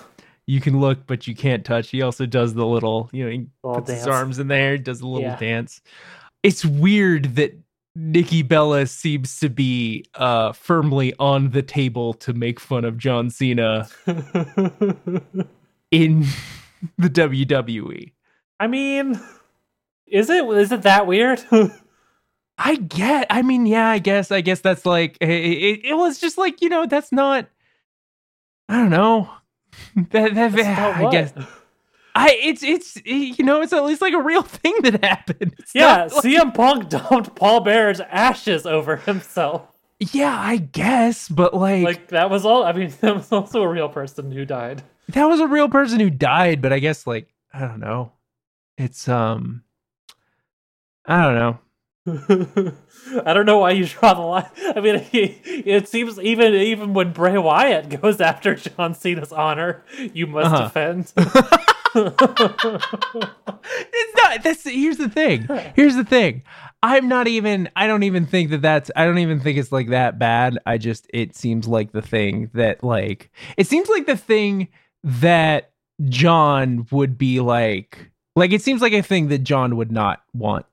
you 0.49 0.61
can 0.61 0.79
look, 0.79 1.05
but 1.07 1.27
you 1.27 1.35
can't 1.35 1.65
touch. 1.65 1.89
He 1.89 2.01
also 2.01 2.25
does 2.25 2.53
the 2.53 2.65
little, 2.65 3.09
you 3.11 3.25
know, 3.25 3.31
he 3.31 3.47
Little 3.63 3.81
puts 3.81 3.91
his 3.91 4.07
arms 4.07 4.39
in 4.39 4.47
there, 4.47 4.77
does 4.77 5.01
a 5.01 5.07
little 5.07 5.27
Yeah. 5.27 5.35
dance. 5.35 5.81
It's 6.41 6.63
weird 6.63 7.35
that 7.35 7.53
Nikki 7.95 8.43
Bella 8.43 8.85
seems 8.85 9.39
to 9.39 9.49
be 9.49 10.05
uh 10.15 10.53
firmly 10.53 11.13
on 11.19 11.49
the 11.51 11.61
table 11.63 12.13
to 12.13 12.31
make 12.33 12.59
fun 12.59 12.85
of 12.85 12.97
John 12.97 13.29
Cena 13.29 13.89
in 15.91 16.21
the. 16.97 17.09
WWE. 17.09 18.11
I 18.59 18.67
mean, 18.67 19.19
is 20.07 20.29
it 20.29 20.45
is 20.45 20.71
it 20.71 20.83
that 20.83 21.07
weird? 21.07 21.43
I 22.57 22.75
get. 22.75 23.27
I 23.29 23.41
mean, 23.43 23.65
yeah. 23.67 23.87
I 23.87 23.99
guess. 23.99 24.31
I 24.31 24.41
guess 24.41 24.61
that's 24.61 24.85
like. 24.85 25.17
It, 25.21 25.29
it, 25.29 25.85
it 25.85 25.93
was 25.97 26.19
just 26.19 26.37
like 26.37 26.61
you 26.61 26.69
know. 26.69 26.85
That's 26.87 27.11
not. 27.11 27.47
I 28.69 28.77
don't 28.77 28.89
know. 28.89 29.29
That, 30.11 30.33
that, 30.33 30.55
I 30.57 31.09
guess 31.11 31.33
I 32.15 32.31
it's 32.41 32.63
it's 32.63 32.95
you 33.05 33.43
know 33.45 33.61
it's 33.61 33.73
at 33.73 33.83
least 33.85 34.01
like 34.01 34.13
a 34.15 34.21
real 34.21 34.41
thing 34.61 34.73
that 34.81 35.03
happened. 35.03 35.53
It's 35.59 35.75
Yeah, 35.75 36.05
like- 36.05 36.23
CM 36.23 36.51
Punk 36.53 36.89
dumped 36.89 37.35
Paul 37.35 37.59
Bearer's 37.63 37.99
ashes 37.99 38.65
over 38.65 38.95
himself. 38.95 39.67
yeah, 39.99 40.35
I 40.35 40.57
guess, 40.57 41.29
but 41.29 41.53
like, 41.53 41.83
Like 41.83 42.07
that 42.07 42.31
was 42.31 42.43
all. 42.43 42.63
I 42.63 42.71
mean, 42.73 42.91
that 43.01 43.15
was 43.17 43.31
also 43.31 43.61
a 43.61 43.67
real 43.67 43.87
person 43.89 44.31
who 44.31 44.45
died. 44.45 44.81
that 45.09 45.25
was 45.25 45.39
a 45.41 45.47
real 45.47 45.69
person 45.69 45.99
who 45.99 46.09
died, 46.09 46.59
but 46.59 46.73
I 46.73 46.79
guess 46.79 47.05
like 47.05 47.27
I 47.53 47.59
don't 47.59 47.79
know. 47.79 48.13
It's 48.77 49.07
um 49.07 49.63
I 51.05 51.23
don't 51.23 51.35
know. 51.35 51.59
I 53.25 53.33
don't 53.33 53.45
know 53.45 53.59
why 53.59 53.71
you 53.71 53.85
draw 53.85 54.13
the 54.13 54.21
line. 54.21 54.49
I 54.75 54.79
mean, 54.79 55.05
it 55.13 55.87
seems 55.87 56.19
even 56.19 56.53
even 56.53 56.93
when 56.93 57.13
Bray 57.13 57.37
Wyatt 57.37 58.01
goes 58.01 58.21
after 58.21 58.55
John 58.55 58.93
Cena's 58.93 59.31
honor, 59.31 59.83
you 60.13 60.27
must 60.27 60.53
Uh-huh. 60.53 60.63
defend. 60.65 61.13
it's 61.95 62.17
not 64.17 64.43
that's 64.43 64.63
here's 64.63 64.97
the 64.97 65.09
thing 65.09 65.47
here's 65.75 65.95
the 65.95 66.03
thing 66.03 66.43
i'm 66.83 67.07
not 67.07 67.27
even 67.27 67.67
i 67.75 67.87
don't 67.87 68.03
even 68.03 68.27
think 68.27 68.51
that 68.51 68.61
that's 68.61 68.91
i 68.95 69.05
don't 69.05 69.17
even 69.17 69.39
think 69.39 69.57
it's 69.57 69.71
like 69.71 69.89
that 69.89 70.19
bad 70.19 70.59
i 70.67 70.77
just 70.77 71.07
it 71.13 71.35
seems 71.35 71.67
like 71.67 71.93
the 71.93 72.01
thing 72.01 72.51
that 72.53 72.83
like 72.83 73.31
it 73.57 73.65
seems 73.65 73.89
like 73.89 74.05
the 74.05 74.17
thing 74.17 74.67
that 75.03 75.71
john 76.07 76.85
would 76.91 77.17
be 77.17 77.39
like 77.39 78.11
like 78.37 78.53
it 78.53 78.61
seems 78.61 78.81
like 78.81 78.93
a 78.93 79.01
thing 79.01 79.27
that 79.27 79.39
john 79.39 79.75
would 79.75 79.91
not 79.91 80.21
want 80.33 80.65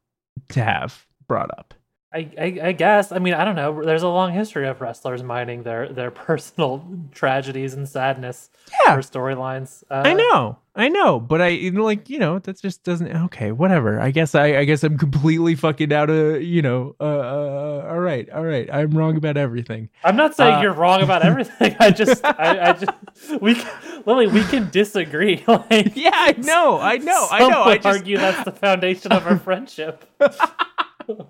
to 0.49 0.62
have 0.62 1.06
brought 1.26 1.50
up 1.59 1.75
I, 2.14 2.30
I, 2.38 2.59
I 2.68 2.73
guess. 2.73 3.11
I 3.12 3.18
mean, 3.18 3.35
I 3.35 3.44
don't 3.44 3.56
know. 3.56 3.83
There's 3.83 4.02
a 4.04 4.09
long 4.09 4.33
history 4.33 4.68
of 4.68 4.80
wrestlers 4.80 5.23
mining 5.23 5.64
their 5.64 5.88
their 5.88 6.11
personal 6.26 6.85
tragedies 7.12 7.75
and 7.75 7.88
sadness 7.88 8.50
Yeah. 8.87 8.94
for 8.94 9.00
storylines. 9.02 9.83
Uh, 9.90 10.02
i 10.06 10.14
know 10.14 10.56
i 10.76 10.88
know 10.88 11.21
but 11.21 11.40
i 11.40 11.50
like 11.75 12.09
you 12.11 12.18
know 12.18 12.38
that 12.40 12.61
just 12.61 12.83
doesn't 12.83 13.06
okay 13.26 13.52
whatever 13.52 14.00
i 14.00 14.11
guess 14.11 14.35
i 14.35 14.56
i 14.59 14.64
guess 14.64 14.83
i'm 14.83 14.99
completely 15.06 15.54
fucking 15.54 15.92
out 15.92 16.11
of 16.11 16.42
you 16.42 16.62
know 16.62 16.97
uh, 16.99 17.04
uh 17.04 17.87
all 17.90 18.00
right 18.00 18.28
all 18.30 18.42
right 18.42 18.68
i'm 18.73 18.90
wrong 18.90 19.16
about 19.16 19.37
everything 19.37 19.88
I'm 20.02 20.16
not 20.16 20.35
saying 20.35 20.54
Uh, 20.54 20.61
you're 20.62 20.73
wrong 20.73 21.02
about 21.02 21.23
everything. 21.30 21.76
I 21.78 21.90
just, 21.90 22.25
I, 22.25 22.71
I 22.71 22.73
just, 22.73 23.40
we, 23.40 23.54
can, 23.54 24.02
Lily, 24.06 24.26
we 24.26 24.42
can 24.44 24.68
disagree. 24.71 25.42
Like, 25.47 25.92
Yeah, 25.94 26.11
I 26.12 26.33
know, 26.38 26.78
I 26.78 26.97
know, 26.99 27.26
I 27.30 27.49
know. 27.49 27.62
I 27.62 27.76
just, 27.76 27.87
argue 27.87 28.16
that's 28.18 28.44
the 28.44 28.52
foundation 28.52 29.12
of 29.12 29.26
our 29.26 29.38
friendship. 29.38 30.04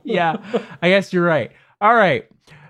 Yeah, 0.04 0.36
I 0.82 0.88
guess 0.88 1.12
you're 1.12 1.24
right. 1.24 1.52
All 1.80 1.94
right, 1.94 2.28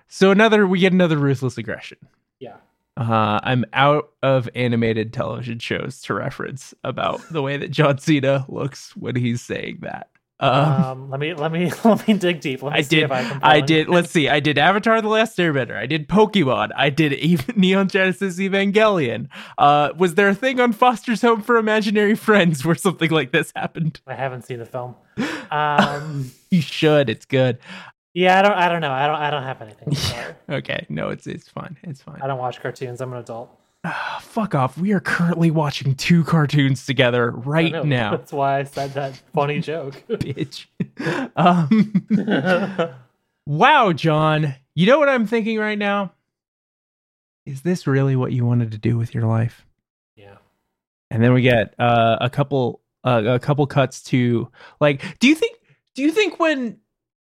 so 0.09 0.31
another, 0.31 0.67
we 0.67 0.79
get 0.79 0.93
another 0.93 1.19
ruthless 1.19 1.59
aggression. 1.59 1.99
Yeah. 2.39 2.57
Uh, 2.97 3.41
I'm 3.43 3.65
out 3.73 4.11
of 4.23 4.49
animated 4.55 5.13
television 5.13 5.59
shows 5.59 6.01
to 6.03 6.15
reference 6.15 6.73
about 6.85 7.21
the 7.31 7.43
way 7.43 7.57
that 7.57 7.73
John 7.73 7.99
Cena 7.99 8.45
looks 8.49 8.95
when 8.97 9.17
he's 9.17 9.43
saying 9.43 9.79
that. 9.83 10.09
Um, 10.45 10.85
Um, 10.85 11.11
let 11.11 11.21
me, 11.21 11.35
let 11.35 11.53
me, 11.53 11.71
let 11.85 12.07
me 12.07 12.15
dig 12.15 12.41
deep. 12.41 12.63
Let 12.63 12.73
me 12.73 12.79
I 12.79 12.83
see 12.83 12.97
did. 12.97 13.05
if 13.05 13.11
I 13.13 13.23
can. 13.23 13.41
I 13.43 13.61
did. 13.61 13.89
Let's 13.89 14.11
see. 14.11 14.29
I 14.29 14.41
did 14.41 14.59
Avatar: 14.59 15.01
The 15.01 15.09
Last 15.09 15.39
Airbender. 15.39 15.77
I 15.77 15.87
did 15.87 16.09
Pokemon. 16.09 16.71
I 16.77 16.91
did 16.91 17.13
even 17.15 17.55
Neon 17.61 17.89
Genesis 17.89 18.39
Evangelion. 18.39 19.29
Uh, 19.59 19.91
was 19.97 20.15
there 20.17 20.29
a 20.29 20.35
thing 20.35 20.61
on 20.61 20.73
Foster's 20.73 21.23
Home 21.23 21.41
for 21.43 21.57
Imaginary 21.57 22.15
Friends 22.15 22.65
where 22.65 22.75
something 22.75 23.11
like 23.11 23.33
this 23.33 23.53
happened? 23.57 24.01
I 24.07 24.15
haven't 24.15 24.43
seen 24.43 24.59
the 24.59 24.67
film. 24.67 24.95
Um, 25.51 26.33
You 26.51 26.61
should. 26.61 27.09
It's 27.09 27.27
good. 27.27 27.59
yeah, 28.13 28.39
I 28.39 28.43
don't, 28.43 28.53
I 28.53 28.69
don't 28.69 28.81
know. 28.81 28.91
I 28.91 29.07
don't, 29.07 29.17
I 29.17 29.31
don't 29.31 29.43
have 29.45 29.63
anything. 29.63 29.97
Okay. 30.49 30.87
No, 30.89 31.11
it's 31.11 31.27
it's 31.29 31.49
fine. 31.49 31.77
It's 31.85 32.03
fine. 32.03 32.21
I 32.21 32.27
don't 32.27 32.39
watch 32.39 32.61
cartoons. 32.61 33.01
I'm 33.01 33.13
an 33.13 33.19
adult. 33.21 33.57
Ah, 33.87 34.19
fuck 34.23 34.55
off. 34.55 34.79
We 34.79 34.93
are 34.93 35.01
currently 35.01 35.51
watching 35.51 35.95
two 35.95 36.25
cartoons 36.25 36.87
together 36.87 37.31
right 37.31 37.71
know. 37.71 37.83
now, 37.83 38.11
That's 38.13 38.33
why 38.33 38.61
I 38.61 38.63
said 38.65 38.95
that 38.95 39.21
funny 39.35 39.61
joke. 39.61 40.03
bitch. 40.09 40.67
um, 41.37 42.89
wow, 43.47 43.93
John. 43.93 44.55
You 44.75 44.87
know 44.87 44.99
what 44.99 45.11
I'm 45.11 45.27
thinking 45.27 45.59
right 45.59 45.79
now? 45.79 46.13
Is 47.45 47.61
this 47.61 47.87
really 47.87 48.17
what 48.17 48.33
you 48.33 48.47
wanted 48.47 48.73
to 48.73 48.79
do 48.79 48.97
with 48.97 49.15
your 49.15 49.25
life? 49.25 49.67
yeah. 50.17 50.37
And 51.11 51.23
then 51.23 51.35
we 51.35 51.43
get 51.43 51.75
uh, 51.79 52.17
a 52.23 52.31
couple 52.31 52.81
uh, 53.05 53.23
a 53.27 53.39
couple 53.39 53.67
cuts 53.67 54.03
to 54.05 54.51
like 54.81 55.19
do 55.19 55.29
you 55.29 55.35
think 55.35 55.59
do 55.95 56.03
you 56.03 56.11
think 56.11 56.41
when 56.41 56.79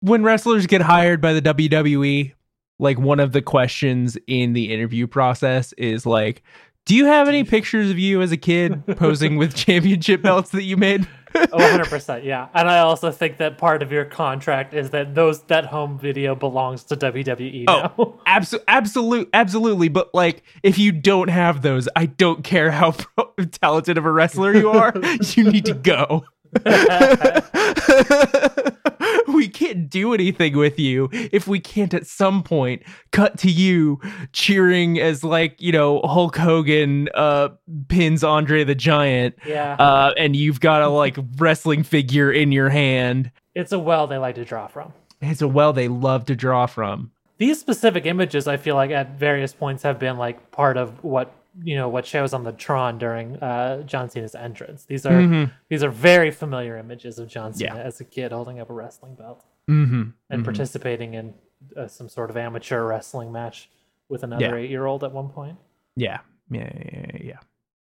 when 0.01 0.21
wrestlers 0.23 0.67
get 0.67 0.81
hired 0.81 1.19
by 1.19 1.33
the 1.33 1.41
WWE 1.41 2.33
like 2.79 2.99
one 2.99 3.19
of 3.19 3.31
the 3.31 3.41
questions 3.41 4.17
in 4.27 4.53
the 4.53 4.73
interview 4.73 5.07
process 5.07 5.73
is 5.73 6.05
like 6.05 6.43
do 6.85 6.95
you 6.95 7.05
have 7.05 7.27
any 7.27 7.43
pictures 7.43 7.89
of 7.89 7.97
you 7.97 8.21
as 8.21 8.31
a 8.31 8.37
kid 8.37 8.85
posing 8.97 9.37
with 9.37 9.55
championship 9.55 10.21
belts 10.21 10.51
that 10.51 10.63
you 10.63 10.77
made? 10.77 11.07
Oh, 11.51 11.57
100%. 11.57 12.23
Yeah. 12.23 12.47
And 12.53 12.69
I 12.69 12.79
also 12.79 13.11
think 13.11 13.39
that 13.39 13.57
part 13.57 13.83
of 13.83 13.91
your 13.91 14.05
contract 14.05 14.73
is 14.73 14.91
that 14.91 15.15
those 15.15 15.41
that 15.43 15.65
home 15.65 15.99
video 15.99 16.33
belongs 16.33 16.85
to 16.85 16.95
WWE 16.95 17.65
oh, 17.67 17.81
now. 17.81 17.93
Oh, 17.99 18.21
absolutely, 18.25 18.65
absolute, 18.69 19.29
absolutely. 19.33 19.89
But 19.89 20.15
like, 20.15 20.43
if 20.63 20.77
you 20.77 20.93
don't 20.93 21.27
have 21.27 21.61
those, 21.61 21.89
I 21.93 22.05
don't 22.05 22.45
care 22.45 22.71
how 22.71 22.91
pro- 22.91 23.33
talented 23.51 23.97
of 23.97 24.05
a 24.05 24.11
wrestler 24.11 24.55
you 24.55 24.69
are. 24.69 24.93
you 25.33 25.51
need 25.51 25.65
to 25.65 25.73
go. 25.73 26.23
we 29.27 29.47
can't 29.47 29.89
do 29.89 30.13
anything 30.13 30.57
with 30.57 30.79
you 30.79 31.09
if 31.11 31.47
we 31.47 31.59
can't 31.59 31.93
at 31.93 32.07
some 32.07 32.43
point 32.43 32.83
cut 33.11 33.37
to 33.37 33.51
you 33.51 33.99
cheering 34.31 34.99
as 34.99 35.23
like 35.23 35.61
you 35.61 35.71
know 35.71 36.01
Hulk 36.01 36.37
Hogan 36.37 37.09
uh 37.13 37.49
pins 37.87 38.23
Andre 38.23 38.63
the 38.63 38.75
Giant 38.75 39.35
yeah. 39.45 39.75
uh 39.75 40.13
and 40.17 40.35
you've 40.35 40.59
got 40.59 40.81
a 40.81 40.89
like 40.89 41.17
wrestling 41.37 41.83
figure 41.83 42.31
in 42.31 42.51
your 42.51 42.69
hand. 42.69 43.31
it's 43.53 43.71
a 43.71 43.79
well 43.79 44.07
they 44.07 44.17
like 44.17 44.35
to 44.35 44.45
draw 44.45 44.67
from. 44.67 44.93
It's 45.21 45.41
a 45.41 45.47
well 45.47 45.73
they 45.73 45.87
love 45.87 46.25
to 46.25 46.35
draw 46.35 46.65
from. 46.65 47.11
These 47.37 47.59
specific 47.59 48.05
images, 48.05 48.47
I 48.47 48.57
feel 48.57 48.75
like 48.75 48.91
at 48.91 49.17
various 49.17 49.53
points 49.53 49.83
have 49.83 49.99
been 49.99 50.17
like 50.17 50.51
part 50.51 50.77
of 50.77 51.03
what 51.03 51.33
you 51.63 51.75
know 51.75 51.87
what 51.89 52.05
shows 52.05 52.33
on 52.33 52.43
the 52.43 52.51
Tron 52.51 52.97
during 52.97 53.37
uh, 53.37 53.81
John 53.83 54.09
Cena's 54.09 54.35
entrance. 54.35 54.83
These 54.85 55.05
are 55.05 55.11
Mhm. 55.13 55.51
these 55.69 55.83
are 55.83 55.89
very 55.89 56.31
familiar 56.31 56.77
images 56.77 57.17
of 57.19 57.27
John 57.27 57.53
Cena 57.53 57.75
Yeah. 57.75 57.81
as 57.81 58.01
a 58.01 58.05
kid 58.05 58.31
holding 58.31 58.59
up 58.59 58.69
a 58.69 58.73
wrestling 58.73 59.15
belt 59.15 59.43
Mm-hmm. 59.69 60.09
and 60.29 60.43
participating 60.43 61.13
in 61.13 61.33
uh, 61.77 61.87
some 61.87 62.09
sort 62.09 62.29
of 62.29 62.37
amateur 62.37 62.83
wrestling 62.85 63.31
match 63.31 63.69
with 64.09 64.23
another 64.23 64.45
Yeah. 64.45 64.55
eight 64.63 64.69
year 64.69 64.85
old 64.85 65.03
at 65.03 65.11
one 65.11 65.29
point. 65.29 65.57
Yeah. 65.95 66.19
Yeah. 66.51 66.69
Yeah. 66.75 67.05
Yeah. 67.23 67.39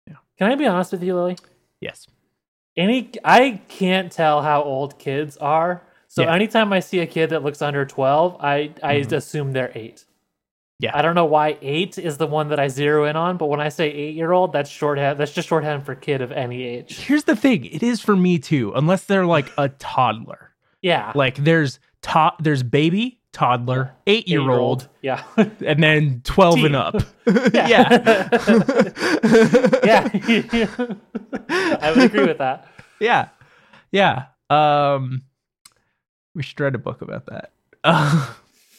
yeah. 0.06 0.16
Can 0.38 0.50
I 0.50 0.54
be 0.54 0.66
honest 0.66 0.92
with 0.92 1.02
you, 1.02 1.14
Lily? 1.14 1.36
Yes. 1.80 2.06
any 2.76 3.10
I 3.24 3.60
can't 3.68 4.10
tell 4.12 4.42
how 4.42 4.62
old 4.62 4.98
kids 4.98 5.36
are. 5.38 5.82
So 6.06 6.22
anytime 6.24 6.72
I 6.72 6.80
see 6.80 7.00
a 7.00 7.06
kid 7.06 7.30
that 7.30 7.42
looks 7.42 7.60
under 7.60 7.84
12, 7.84 8.36
I 8.40 8.72
I 8.82 8.92
assume 8.94 9.52
they're 9.52 9.72
8. 9.74 10.04
Yeah. 10.80 10.92
I 10.96 11.02
don't 11.02 11.14
know 11.16 11.24
why 11.24 11.58
8 11.60 11.98
is 11.98 12.18
the 12.18 12.26
one 12.28 12.48
that 12.50 12.60
I 12.60 12.68
zero 12.68 13.04
in 13.04 13.16
on, 13.16 13.36
but 13.36 13.46
when 13.46 13.60
I 13.60 13.68
say 13.68 13.92
8-year-old, 13.92 14.52
that's 14.52 14.70
shorthand 14.70 15.18
that's 15.18 15.32
just 15.32 15.48
shorthand 15.48 15.84
for 15.84 15.94
kid 15.96 16.20
of 16.22 16.30
any 16.30 16.62
age. 16.62 16.98
Here's 16.98 17.24
the 17.24 17.34
thing. 17.34 17.64
It 17.64 17.82
is 17.82 18.00
for 18.00 18.14
me 18.14 18.38
too, 18.38 18.72
unless 18.76 19.04
they're 19.04 19.26
like 19.26 19.50
a 19.58 19.68
toddler. 19.80 20.52
Yeah. 20.80 21.10
Like 21.16 21.36
there's 21.36 21.80
to- 22.02 22.34
there's 22.38 22.62
baby, 22.62 23.18
toddler, 23.32 23.92
eight 24.06 24.28
year 24.28 24.48
old, 24.48 24.88
Yeah. 25.02 25.24
and 25.36 25.82
then 25.82 26.20
twelve 26.22 26.54
Teen. 26.54 26.66
and 26.66 26.76
up. 26.76 26.94
yeah. 27.26 27.98
yeah. 29.84 30.08
I 31.48 31.92
would 31.94 32.04
agree 32.04 32.26
with 32.26 32.38
that. 32.38 32.68
yeah. 33.00 33.28
Yeah. 33.90 34.26
Um 34.50 35.22
we 36.34 36.42
should 36.44 36.60
write 36.60 36.74
a 36.74 36.78
book 36.78 37.02
about 37.02 37.26
that. 37.26 37.50
Uh, 37.82 38.32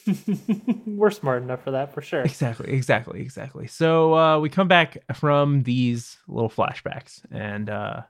We're 0.85 1.11
smart 1.11 1.43
enough 1.43 1.63
for 1.63 1.71
that 1.71 1.93
for 1.93 2.01
sure. 2.01 2.21
exactly, 2.21 2.71
exactly, 2.73 3.21
exactly. 3.21 3.67
So 3.67 4.13
uh 4.15 4.39
we 4.39 4.49
come 4.49 4.67
back 4.67 4.97
from 5.13 5.63
these 5.63 6.17
little 6.27 6.49
flashbacks 6.49 7.21
and 7.31 7.69
uh 7.69 8.01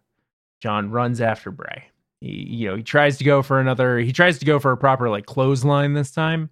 John 0.62 0.92
runs 0.92 1.22
after 1.22 1.52
Bray. 1.52 1.86
He 2.22 2.32
you 2.32 2.70
know, 2.70 2.76
he 2.76 2.84
tries 2.84 3.18
to 3.18 3.24
go 3.24 3.42
for 3.42 3.60
another 3.60 4.00
he 4.00 4.12
tries 4.12 4.40
to 4.40 4.46
go 4.46 4.60
for 4.60 4.72
a 4.72 4.78
proper 4.78 5.10
like 5.10 5.26
clothesline 5.26 5.94
this 5.94 6.12
time. 6.12 6.50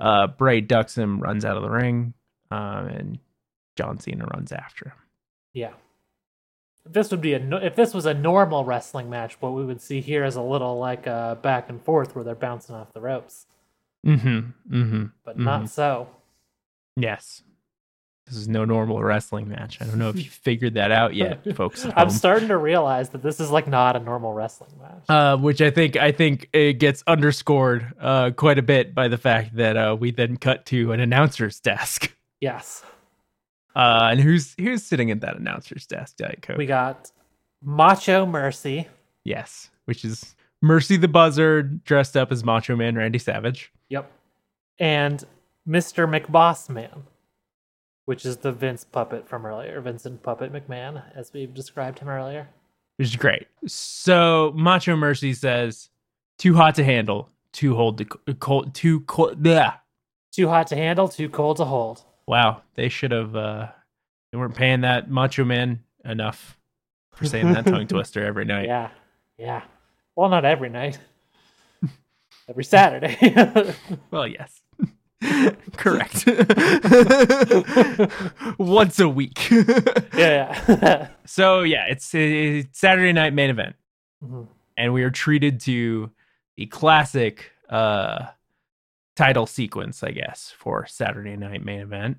Uh 0.00 0.26
Bray 0.26 0.60
ducks 0.60 0.96
him, 0.96 1.20
runs 1.20 1.44
out 1.44 1.56
of 1.56 1.62
the 1.62 1.70
ring, 1.70 2.14
um, 2.50 2.86
and 2.88 3.18
John 3.76 3.98
Cena 3.98 4.26
runs 4.26 4.52
after 4.52 4.90
him. 4.90 4.98
Yeah. 5.54 5.72
If 6.84 6.92
this 6.92 7.10
would 7.10 7.20
be 7.20 7.34
a 7.34 7.56
if 7.58 7.76
this 7.76 7.94
was 7.94 8.06
a 8.06 8.14
normal 8.14 8.64
wrestling 8.64 9.08
match, 9.08 9.36
what 9.40 9.52
we 9.52 9.64
would 9.64 9.80
see 9.80 10.00
here 10.00 10.24
is 10.24 10.36
a 10.36 10.42
little 10.42 10.78
like 10.78 11.06
uh, 11.06 11.36
back 11.36 11.68
and 11.68 11.80
forth 11.80 12.14
where 12.14 12.24
they're 12.24 12.34
bouncing 12.34 12.74
off 12.74 12.92
the 12.92 13.00
ropes, 13.00 13.46
Mm-hmm. 14.06 14.74
Mm-hmm. 14.74 15.04
but 15.24 15.38
not 15.38 15.68
so. 15.70 16.08
Yes. 16.96 17.42
This 18.26 18.36
is 18.36 18.48
no 18.48 18.64
normal 18.64 19.02
wrestling 19.02 19.48
match. 19.48 19.78
I 19.80 19.84
don't 19.84 19.98
know 19.98 20.08
if 20.08 20.16
you 20.16 20.30
figured 20.30 20.74
that 20.74 20.90
out 20.92 21.14
yet, 21.14 21.44
folks. 21.56 21.86
I'm 21.96 22.08
starting 22.10 22.48
to 22.48 22.56
realize 22.56 23.10
that 23.10 23.22
this 23.22 23.40
is 23.40 23.50
like 23.50 23.66
not 23.66 23.96
a 23.96 24.00
normal 24.00 24.32
wrestling 24.32 24.70
match. 24.80 25.04
uh, 25.08 25.36
which 25.36 25.60
I 25.60 25.70
think 25.70 25.96
I 25.96 26.12
think 26.12 26.48
it 26.52 26.74
gets 26.74 27.02
underscored 27.06 27.92
uh, 28.00 28.30
quite 28.30 28.58
a 28.58 28.62
bit 28.62 28.94
by 28.94 29.08
the 29.08 29.18
fact 29.18 29.56
that 29.56 29.76
uh, 29.76 29.96
we 29.98 30.12
then 30.12 30.36
cut 30.36 30.66
to 30.66 30.92
an 30.92 31.00
announcer's 31.00 31.60
desk. 31.60 32.14
yes. 32.40 32.84
Uh, 33.74 34.08
and 34.10 34.20
who's 34.20 34.54
who's 34.60 34.82
sitting 34.82 35.10
at 35.10 35.22
that 35.22 35.34
announcer's 35.34 35.86
desk? 35.86 36.16
Diet 36.18 36.42
Coke. 36.42 36.58
We 36.58 36.66
got 36.66 37.10
Macho 37.62 38.26
Mercy. 38.26 38.86
yes, 39.24 39.70
which 39.86 40.04
is 40.04 40.36
Mercy 40.60 40.98
the 40.98 41.08
Buzzard 41.08 41.82
dressed 41.82 42.14
up 42.14 42.30
as 42.30 42.44
Macho 42.44 42.76
Man 42.76 42.96
Randy 42.96 43.18
Savage. 43.18 43.72
Yep. 43.92 44.10
And 44.78 45.22
Mr. 45.68 46.08
McBoss 46.08 46.68
Man, 46.70 47.04
which 48.06 48.24
is 48.24 48.38
the 48.38 48.50
Vince 48.52 48.84
puppet 48.84 49.28
from 49.28 49.44
earlier, 49.46 49.80
Vincent 49.80 50.22
Puppet 50.22 50.50
McMahon, 50.52 51.02
as 51.14 51.32
we've 51.32 51.52
described 51.54 51.98
him 51.98 52.08
earlier. 52.08 52.48
which 52.96 53.08
is 53.08 53.16
great. 53.16 53.46
So 53.66 54.52
Macho 54.56 54.96
Mercy 54.96 55.34
says, 55.34 55.88
"Too 56.38 56.54
hot 56.54 56.74
to 56.76 56.84
handle, 56.84 57.28
too 57.52 57.74
hold 57.74 57.98
to 57.98 58.04
c- 58.04 58.34
cold, 58.40 58.74
too 58.74 59.00
cold." 59.00 59.44
Yeah. 59.44 59.74
Too 60.32 60.48
hot 60.48 60.66
to 60.68 60.76
handle, 60.76 61.08
too 61.08 61.28
cold 61.28 61.58
to 61.58 61.64
hold. 61.66 62.02
Wow, 62.26 62.62
they 62.74 62.88
should 62.88 63.10
have. 63.12 63.36
uh 63.36 63.68
They 64.30 64.38
weren't 64.38 64.54
paying 64.54 64.80
that 64.82 65.10
Macho 65.10 65.44
Man 65.44 65.82
enough 66.04 66.58
for 67.12 67.26
saying 67.26 67.52
that 67.52 67.66
tongue 67.72 67.86
twister 67.86 68.24
every 68.24 68.44
night. 68.46 68.66
Yeah. 68.66 68.88
Yeah. 69.38 69.62
Well, 70.16 70.28
not 70.30 70.44
every 70.46 70.68
night. 70.70 70.98
Every 72.48 72.64
Saturday. 72.64 73.74
Well, 74.10 74.26
yes. 74.26 74.60
Correct. 75.76 76.24
Once 78.58 78.98
a 79.00 79.08
week. 79.08 79.50
yeah. 79.50 80.62
yeah. 80.68 81.08
so 81.24 81.62
yeah, 81.62 81.84
it's, 81.88 82.14
it's 82.14 82.78
Saturday 82.78 83.12
night 83.12 83.32
main 83.32 83.50
event. 83.50 83.76
Mhm. 84.24 84.46
and 84.76 84.92
we 84.92 85.02
are 85.02 85.10
treated 85.10 85.58
to 85.62 86.08
the 86.56 86.66
classic 86.66 87.50
uh 87.68 88.26
title 89.16 89.46
sequence, 89.46 90.04
I 90.04 90.12
guess, 90.12 90.54
for 90.56 90.86
Saturday 90.86 91.36
night 91.36 91.64
main 91.64 91.80
event. 91.80 92.18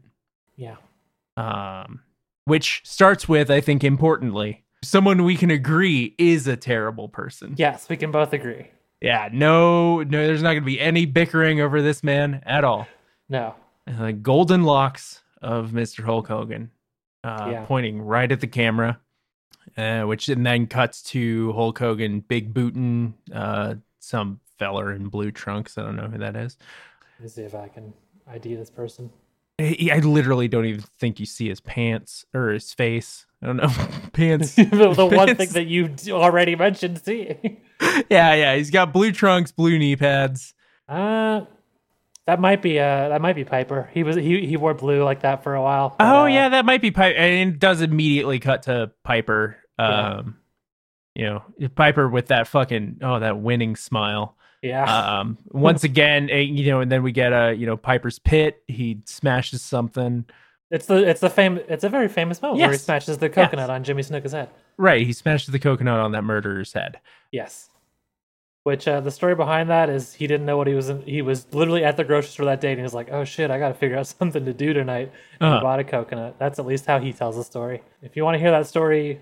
yeah. 0.57 0.75
Um 1.37 2.01
which 2.45 2.81
starts 2.83 3.29
with, 3.29 3.49
I 3.49 3.61
think 3.61 3.85
importantly, 3.85 4.65
someone 4.83 5.23
we 5.23 5.37
can 5.37 5.49
agree 5.49 6.13
is 6.17 6.45
a 6.45 6.57
terrible 6.57 7.07
person. 7.07 7.53
Yes, 7.57 7.87
we 7.87 7.95
can 7.95 8.11
both 8.11 8.33
agree. 8.33 8.67
Yeah, 9.03 9.27
no 9.33 10.01
no 10.01 10.25
there's 10.25 10.41
not 10.41 10.53
gonna 10.53 10.65
be 10.65 10.79
any 10.79 11.05
bickering 11.05 11.59
over 11.61 11.81
this 11.81 12.03
man 12.03 12.41
at 12.45 12.63
all. 12.63 12.87
No. 13.29 13.53
Uh, 13.85 14.11
golden 14.11 14.63
locks 14.63 15.21
of 15.41 15.71
Mr. 15.71 16.03
Hulk 16.05 16.27
Hogan. 16.29 16.71
Uh, 17.23 17.49
Yeah. 17.51 17.65
pointing 17.65 18.01
right 18.01 18.31
at 18.31 18.39
the 18.39 18.47
camera, 18.47 18.99
uh, 19.77 20.03
which 20.03 20.29
and 20.29 20.45
then 20.45 20.67
cuts 20.67 21.01
to 21.03 21.51
Hulk 21.53 21.77
Hogan 21.79 22.21
big 22.21 22.53
booting 22.53 23.13
uh, 23.33 23.75
some 23.99 24.39
feller 24.57 24.93
in 24.93 25.07
blue 25.09 25.31
trunks. 25.31 25.77
I 25.77 25.83
don't 25.83 25.95
know 25.97 26.07
who 26.07 26.17
that 26.19 26.35
is. 26.37 26.57
Let 27.19 27.23
me 27.23 27.29
see 27.29 27.41
if 27.43 27.55
I 27.55 27.67
can 27.67 27.93
ID 28.27 28.55
this 28.55 28.69
person. 28.69 29.09
I, 29.59 29.89
I 29.93 29.99
literally 29.99 30.47
don't 30.47 30.65
even 30.65 30.81
think 30.97 31.19
you 31.19 31.25
see 31.25 31.49
his 31.49 31.59
pants 31.59 32.25
or 32.33 32.49
his 32.49 32.73
face. 32.73 33.25
I 33.43 33.47
don't 33.47 33.57
know 33.57 33.67
pants. 34.13 34.55
the 34.55 34.93
the 34.95 35.05
one 35.05 35.35
thing 35.35 35.49
that 35.49 35.65
you 35.65 35.89
already 36.09 36.55
mentioned 36.55 37.01
seeing. 37.03 37.61
yeah, 38.09 38.33
yeah. 38.33 38.55
He's 38.55 38.71
got 38.71 38.93
blue 38.93 39.11
trunks, 39.11 39.51
blue 39.51 39.77
knee 39.77 39.95
pads. 39.95 40.53
Uh 40.87 41.41
that 42.25 42.39
might 42.39 42.61
be 42.61 42.79
uh 42.79 43.09
that 43.09 43.21
might 43.21 43.35
be 43.35 43.43
Piper. 43.43 43.89
He 43.93 44.03
was 44.03 44.15
he 44.15 44.45
he 44.45 44.55
wore 44.55 44.73
blue 44.73 45.03
like 45.03 45.21
that 45.21 45.43
for 45.43 45.55
a 45.55 45.61
while. 45.61 45.93
but, 45.97 46.05
Oh 46.05 46.21
uh, 46.21 46.25
yeah, 46.27 46.49
that 46.49 46.63
might 46.63 46.81
be 46.81 46.91
Piper. 46.91 47.17
And 47.17 47.53
it 47.53 47.59
does 47.59 47.81
immediately 47.81 48.39
cut 48.39 48.63
to 48.63 48.91
Piper. 49.03 49.57
Yeah. 49.77 50.17
Um, 50.19 50.37
you 51.15 51.25
know, 51.25 51.43
Piper 51.75 52.07
with 52.07 52.27
that 52.27 52.47
fucking 52.47 52.99
oh 53.01 53.19
that 53.19 53.39
winning 53.39 53.75
smile. 53.75 54.37
Yeah. 54.61 54.85
Um, 55.19 55.37
once 55.47 55.83
again, 55.83 56.29
eh, 56.29 56.39
you 56.39 56.71
know, 56.71 56.79
and 56.79 56.89
then 56.89 57.03
we 57.03 57.11
get 57.11 57.33
a 57.33 57.53
you 57.53 57.65
know 57.65 57.75
Piper's 57.75 58.19
pit. 58.19 58.63
He 58.69 59.01
smashes 59.05 59.61
something. 59.61 60.25
It's 60.73 60.87
the 60.87 61.07
it's 61.09 61.21
the 61.21 61.29
fame 61.29 61.59
it's 61.69 61.85
a 61.85 61.89
very 61.89 62.09
famous 62.09 62.41
moment 62.41 62.59
where 62.59 62.71
he 62.71 62.77
smashes 62.77 63.17
the 63.19 63.29
coconut 63.29 63.69
on 63.69 63.83
Jimmy 63.85 64.03
Snuka's 64.03 64.33
head. 64.33 64.49
Right, 64.77 65.05
he 65.07 65.13
smashes 65.13 65.47
the 65.53 65.59
coconut 65.59 65.99
on 66.01 66.11
that 66.11 66.23
murderer's 66.23 66.73
head. 66.73 66.99
Yes. 67.31 67.69
Which 68.63 68.87
uh, 68.87 69.01
the 69.01 69.11
story 69.11 69.35
behind 69.35 69.69
that 69.69 69.89
is 69.89 70.13
he 70.13 70.25
didn't 70.25 70.45
know 70.45 70.57
what 70.57 70.67
he 70.67 70.73
was 70.73 70.87
in, 70.89 71.01
he 71.03 71.21
was 71.21 71.45
literally 71.53 71.83
at 71.83 71.97
the 71.97 72.03
grocery 72.05 72.29
store 72.29 72.45
that 72.45 72.61
day 72.61 72.69
and 72.71 72.79
he 72.79 72.83
was 72.83 72.93
like, 72.93 73.09
"Oh 73.11 73.23
shit, 73.25 73.51
I 73.51 73.59
got 73.59 73.67
to 73.69 73.73
figure 73.73 73.97
out 73.97 74.07
something 74.19 74.45
to 74.45 74.53
do 74.53 74.73
tonight." 74.73 75.11
And 75.39 75.47
Uh-huh. 75.49 75.59
he 75.59 75.61
bought 75.63 75.79
a 75.79 75.83
coconut. 75.83 76.35
That's 76.39 76.59
at 76.59 76.65
least 76.65 76.85
how 76.85 76.99
he 76.99 77.11
tells 77.13 77.35
the 77.35 77.43
story. 77.43 77.81
If 78.01 78.15
you 78.15 78.23
want 78.23 78.35
to 78.35 78.39
hear 78.39 78.51
that 78.51 78.67
story 78.67 79.21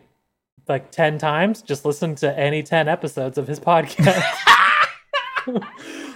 like 0.67 0.91
10 0.91 1.17
times, 1.17 1.61
just 1.63 1.85
listen 1.85 2.13
to 2.15 2.37
any 2.39 2.61
10 2.63 2.87
episodes 2.87 3.37
of 3.39 3.47
his 3.47 3.59
podcast. 3.59 4.23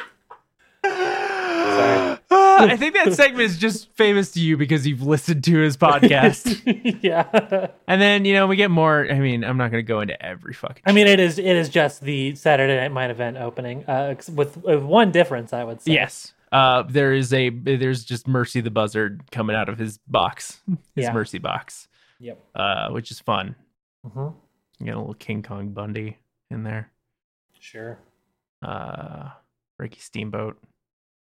I 2.57 2.77
think 2.77 2.93
that 2.95 3.13
segment 3.13 3.41
is 3.43 3.57
just 3.57 3.89
famous 3.95 4.31
to 4.31 4.39
you 4.39 4.57
because 4.57 4.85
you've 4.87 5.01
listened 5.01 5.43
to 5.45 5.57
his 5.59 5.77
podcast. 5.77 6.61
yeah. 7.03 7.67
and 7.87 8.01
then 8.01 8.25
you 8.25 8.33
know 8.33 8.47
we 8.47 8.55
get 8.55 8.71
more. 8.71 9.07
I 9.09 9.19
mean, 9.19 9.43
I'm 9.43 9.57
not 9.57 9.71
going 9.71 9.83
to 9.83 9.87
go 9.87 10.01
into 10.01 10.23
every 10.23 10.53
fucking. 10.53 10.83
I 10.85 10.91
mean, 10.91 11.07
it 11.07 11.19
is 11.19 11.37
it 11.39 11.45
is 11.45 11.69
just 11.69 12.01
the 12.01 12.35
Saturday 12.35 12.75
Night 12.75 12.91
Main 12.93 13.09
Event 13.11 13.37
opening, 13.37 13.85
uh, 13.85 14.15
with, 14.33 14.57
with 14.57 14.83
one 14.83 15.11
difference, 15.11 15.53
I 15.53 15.63
would 15.63 15.81
say. 15.81 15.93
Yes. 15.93 16.33
Uh, 16.51 16.83
there 16.83 17.11
is 17.13 17.33
a 17.33 17.49
there's 17.49 18.05
just 18.05 18.27
Mercy 18.27 18.61
the 18.61 18.71
Buzzard 18.71 19.23
coming 19.31 19.55
out 19.55 19.67
of 19.67 19.77
his 19.77 19.97
box, 20.07 20.61
his 20.95 21.03
Yeah. 21.05 21.11
Mercy 21.13 21.37
box, 21.39 21.87
Yep. 22.19 22.39
uh, 22.55 22.89
which 22.89 23.11
is 23.11 23.19
fun. 23.19 23.55
hmm 24.05 24.29
You 24.79 24.85
get 24.85 24.95
a 24.95 24.99
little 24.99 25.15
King 25.15 25.43
Kong 25.43 25.69
Bundy 25.69 26.17
in 26.49 26.63
there, 26.63 26.91
Sure. 27.59 27.97
uh, 28.61 29.29
Ricky 29.79 29.99
Steamboat, 29.99 30.57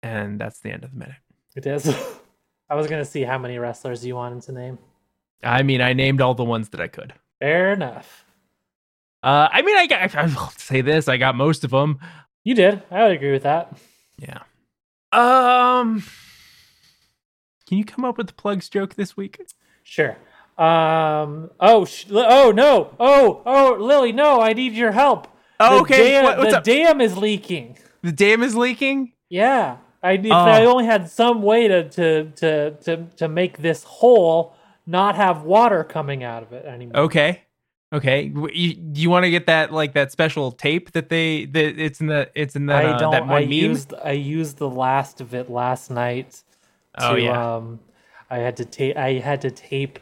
and 0.04 0.40
that's 0.40 0.60
the 0.60 0.70
end 0.72 0.84
of 0.84 0.92
the 0.92 0.98
minute. 0.98 1.16
It 1.56 1.66
is. 1.66 1.88
I 2.70 2.76
was 2.76 2.86
gonna 2.88 3.06
see 3.06 3.24
how 3.24 3.40
many 3.40 3.58
wrestlers 3.58 4.06
you 4.06 4.14
wanted 4.16 4.44
to 4.44 4.52
name. 4.52 4.78
I 5.44 5.64
mean, 5.64 5.82
I 5.82 5.94
named 5.94 6.22
all 6.22 6.36
the 6.36 6.44
ones 6.44 6.70
that 6.70 6.80
I 6.80 6.88
could. 6.88 7.14
Fair 7.40 7.74
enough. 7.74 8.26
Uh, 9.24 9.48
I 9.52 9.62
mean, 9.62 9.76
I 9.78 9.88
got. 9.88 10.14
I'll 10.16 10.50
say 10.52 10.82
this: 10.82 11.08
I 11.08 11.18
got 11.18 11.36
most 11.36 11.64
of 11.64 11.72
them. 11.72 12.00
You 12.44 12.54
did. 12.56 12.84
I 12.92 13.04
would 13.04 13.12
agree 13.14 13.32
with 13.32 13.44
that. 13.44 13.76
Yeah. 14.18 14.40
Um. 15.12 16.04
Can 17.68 17.78
you 17.78 17.86
come 17.86 18.04
up 18.06 18.18
with 18.18 18.28
the 18.28 18.34
plugs 18.34 18.70
joke 18.70 18.96
this 18.96 19.16
week? 19.16 19.40
Sure. 19.84 20.18
Um. 20.58 21.50
Oh. 21.60 21.86
Sh- 21.86 22.06
oh 22.12 22.52
no. 22.56 22.94
Oh. 23.00 23.42
Oh. 23.46 23.78
Lily. 23.80 24.12
No. 24.12 24.42
I 24.42 24.54
need 24.54 24.74
your 24.74 24.92
help. 24.92 25.28
Oh, 25.60 25.78
The 25.78 25.82
okay. 25.84 26.12
Dam, 26.12 26.24
What- 26.26 26.50
the 26.50 26.58
up? 26.58 26.64
dam 26.64 27.00
is 27.02 27.18
leaking. 27.18 27.78
The 28.02 28.12
dam 28.12 28.44
is 28.44 28.56
leaking. 28.56 29.14
Yeah. 29.30 29.78
I 30.04 30.14
if 30.14 30.26
Oh. 30.32 30.36
I 30.36 30.66
only 30.66 30.86
had 30.86 31.10
some 31.10 31.42
way 31.42 31.68
to 31.68 31.90
to 31.90 32.26
to 32.36 32.72
to 32.72 33.06
to 33.18 33.28
make 33.28 33.60
this 33.60 33.84
hole 33.84 34.56
not 34.86 35.16
have 35.16 35.44
water 35.44 35.84
coming 35.84 36.24
out 36.24 36.44
of 36.44 36.52
it 36.54 36.66
anymore. 36.66 37.04
Okay. 37.04 37.42
Okay. 37.94 38.32
You, 38.54 38.76
you 38.96 39.10
want 39.10 39.24
to 39.24 39.30
get 39.30 39.46
that 39.46 39.72
like 39.72 39.94
that 39.94 40.12
special 40.12 40.52
tape 40.52 40.92
that 40.92 41.10
they 41.10 41.46
that 41.46 41.80
it's 41.80 42.02
in 42.02 42.08
the 42.08 42.30
it's 42.36 42.56
in 42.56 42.66
that 42.66 42.86
I 42.86 42.90
uh, 42.92 43.00
don't. 43.00 43.12
that 43.12 43.24
I 43.24 43.42
meme? 43.42 43.52
used 43.52 43.94
I 44.04 44.12
used 44.12 44.58
the 44.58 44.70
last 44.70 45.22
of 45.22 45.34
it 45.34 45.50
last 45.50 45.90
night. 45.90 46.44
To, 47.00 47.12
Oh, 47.12 47.16
yeah. 47.16 47.56
Um, 47.56 47.80
I 48.30 48.38
had 48.40 48.58
to 48.58 48.66
tape. 48.66 48.98
I 48.98 49.14
had 49.14 49.42
to 49.42 49.52
tape. 49.52 50.00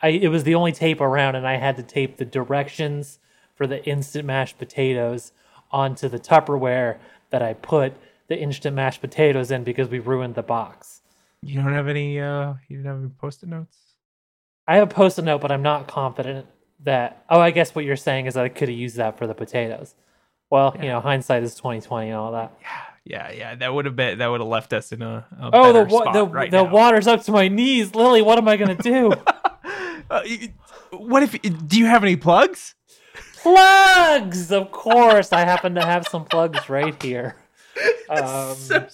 I 0.00 0.08
it 0.10 0.28
was 0.28 0.44
the 0.44 0.54
only 0.54 0.72
tape 0.72 1.00
around, 1.00 1.34
and 1.34 1.46
I 1.46 1.56
had 1.56 1.76
to 1.76 1.82
tape 1.82 2.16
the 2.16 2.24
directions 2.24 3.18
for 3.56 3.66
the 3.66 3.84
instant 3.84 4.24
mashed 4.24 4.56
potatoes 4.58 5.32
onto 5.72 6.08
the 6.08 6.18
Tupperware 6.20 6.98
that 7.30 7.42
I 7.42 7.54
put 7.54 7.94
the 8.28 8.38
instant 8.38 8.76
mashed 8.76 9.00
potatoes 9.00 9.50
in 9.50 9.64
because 9.64 9.88
we 9.88 9.98
ruined 9.98 10.34
the 10.34 10.42
box. 10.42 11.00
You 11.42 11.62
don't 11.62 11.72
have 11.72 11.88
any 11.88 12.20
uh 12.20 12.54
you 12.68 12.78
don't 12.82 12.86
have 12.86 13.00
any 13.00 13.10
post-it 13.10 13.48
notes? 13.48 13.76
I 14.66 14.76
have 14.76 14.90
a 14.90 14.94
post-it 14.94 15.24
note, 15.24 15.40
but 15.40 15.50
I'm 15.52 15.62
not 15.62 15.86
confident 15.88 16.46
that. 16.84 17.24
Oh, 17.30 17.40
I 17.40 17.50
guess 17.50 17.74
what 17.74 17.84
you're 17.84 17.96
saying 17.96 18.26
is 18.26 18.34
that 18.34 18.44
I 18.44 18.48
could 18.48 18.68
have 18.68 18.76
used 18.78 18.96
that 18.96 19.16
for 19.18 19.26
the 19.26 19.34
potatoes. 19.34 19.94
Well, 20.50 20.74
you 20.80 20.88
know, 20.88 21.00
hindsight 21.00 21.42
is 21.42 21.54
2020 21.54 22.08
and 22.08 22.16
all 22.16 22.32
that. 22.32 22.52
Yeah, 22.60 22.68
yeah. 23.04 23.30
Yeah. 23.32 23.54
That 23.54 23.72
would 23.74 23.84
have 23.86 23.96
been 23.96 24.18
that 24.18 24.26
would 24.26 24.40
have 24.40 24.48
left 24.48 24.72
us 24.72 24.92
in 24.92 25.00
a, 25.02 25.26
a 25.40 25.50
Oh, 25.52 25.72
the 25.72 25.84
wa- 25.84 26.12
the 26.12 26.26
right 26.26 26.50
the 26.50 26.64
now. 26.64 26.70
water's 26.70 27.06
up 27.06 27.22
to 27.24 27.32
my 27.32 27.48
knees, 27.48 27.94
Lily. 27.94 28.20
What 28.22 28.36
am 28.38 28.48
I 28.48 28.56
gonna 28.56 28.74
do? 28.74 29.12
Uh, 30.10 30.22
what 30.92 31.22
if 31.22 31.32
do 31.42 31.78
you 31.78 31.84
have 31.84 32.02
any 32.02 32.16
plugs? 32.16 32.74
plugs, 33.42 34.50
of 34.50 34.70
course. 34.70 35.32
I 35.32 35.40
happen 35.40 35.74
to 35.74 35.82
have 35.84 36.06
some 36.08 36.24
plugs 36.24 36.68
right 36.70 37.00
here. 37.02 37.36
Um, 38.10 38.54
So. 38.56 38.86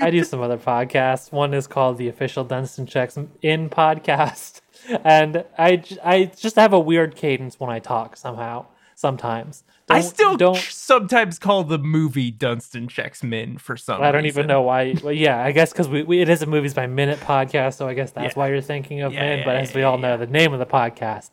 I 0.00 0.10
do 0.10 0.22
some 0.24 0.40
other 0.40 0.56
podcasts. 0.56 1.32
One 1.32 1.52
is 1.52 1.66
called 1.66 1.98
the 1.98 2.08
Official 2.08 2.44
Dunston 2.44 2.86
Checks 2.86 3.18
In 3.42 3.68
Podcast, 3.68 4.60
and 5.04 5.44
I 5.58 5.82
I 6.04 6.24
just 6.36 6.56
have 6.56 6.72
a 6.72 6.78
weird 6.80 7.16
cadence 7.16 7.58
when 7.58 7.70
I 7.70 7.80
talk 7.80 8.16
somehow. 8.16 8.66
Sometimes 8.94 9.64
I 9.88 9.94
Don't- 10.00 10.02
still 10.08 10.36
don't. 10.36 10.56
sometimes 10.58 11.38
call 11.38 11.64
the 11.64 11.78
movie 11.78 12.30
Dunston 12.30 12.86
Checks 12.86 13.22
Min 13.24 13.58
for 13.58 13.76
some 13.76 14.00
I 14.02 14.12
don't 14.12 14.22
reason. 14.22 14.40
even 14.40 14.46
know 14.46 14.62
why. 14.62 14.94
Well, 15.02 15.12
yeah, 15.12 15.42
I 15.42 15.50
guess 15.52 15.72
because 15.72 15.88
we, 15.88 16.02
we 16.04 16.20
it 16.20 16.28
is 16.28 16.42
a 16.42 16.46
movies 16.46 16.74
by 16.74 16.86
minute 16.86 17.18
podcast, 17.20 17.74
so 17.74 17.88
I 17.88 17.94
guess 17.94 18.12
that's 18.12 18.36
Yeah. 18.36 18.38
why 18.38 18.48
you're 18.50 18.60
thinking 18.60 19.00
of 19.00 19.12
Yeah, 19.12 19.20
Min. 19.20 19.38
yeah, 19.40 19.44
but 19.44 19.56
as 19.56 19.74
we 19.74 19.82
all 19.82 19.98
know, 19.98 20.16
the 20.16 20.26
name 20.26 20.52
of 20.52 20.60
the 20.60 20.66
podcast 20.66 21.30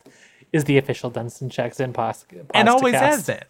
is 0.51 0.63
the 0.63 0.77
Official 0.77 1.09
Dunston 1.11 1.49
Checks 1.49 1.79
In 1.79 1.93
Podcast, 1.93 2.47
And 2.53 2.67
always 2.69 2.95
has 2.95 3.27
been. 3.27 3.43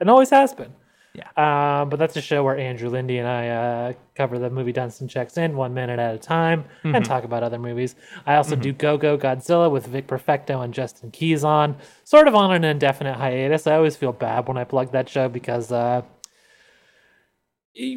and 0.00 0.08
always 0.08 0.30
has 0.30 0.54
been. 0.54 0.72
Yeah. 1.14 1.28
Uh, 1.36 1.84
but 1.84 2.00
that's 2.00 2.16
a 2.16 2.20
show 2.20 2.42
where 2.42 2.58
Andrew 2.58 2.88
Lindy 2.90 3.18
and 3.18 3.28
I 3.28 3.48
uh, 3.48 3.92
cover 4.16 4.36
the 4.40 4.50
movie 4.50 4.72
Dunston 4.72 5.06
Checks 5.06 5.36
In 5.38 5.56
one 5.56 5.72
minute 5.72 6.00
at 6.00 6.12
a 6.12 6.18
time 6.18 6.64
Mhm. 6.82 6.96
and 6.96 7.04
talk 7.04 7.22
about 7.22 7.44
other 7.44 7.58
movies. 7.58 7.94
I 8.26 8.34
also 8.34 8.56
Mhm. 8.56 8.60
do 8.62 8.72
Go 8.72 8.96
Go 8.98 9.16
Godzilla 9.16 9.70
with 9.70 9.86
Vic 9.86 10.08
Perfecto 10.08 10.60
and 10.60 10.74
Justin 10.74 11.12
Keys 11.12 11.44
on, 11.44 11.76
sort 12.02 12.26
of 12.26 12.34
on 12.34 12.52
an 12.52 12.64
indefinite 12.64 13.14
hiatus. 13.14 13.68
I 13.68 13.76
always 13.76 13.94
feel 13.96 14.10
bad 14.12 14.48
when 14.48 14.56
I 14.56 14.64
plug 14.64 14.90
that 14.90 15.08
show 15.08 15.28
because 15.28 15.70
uh, 15.70 16.02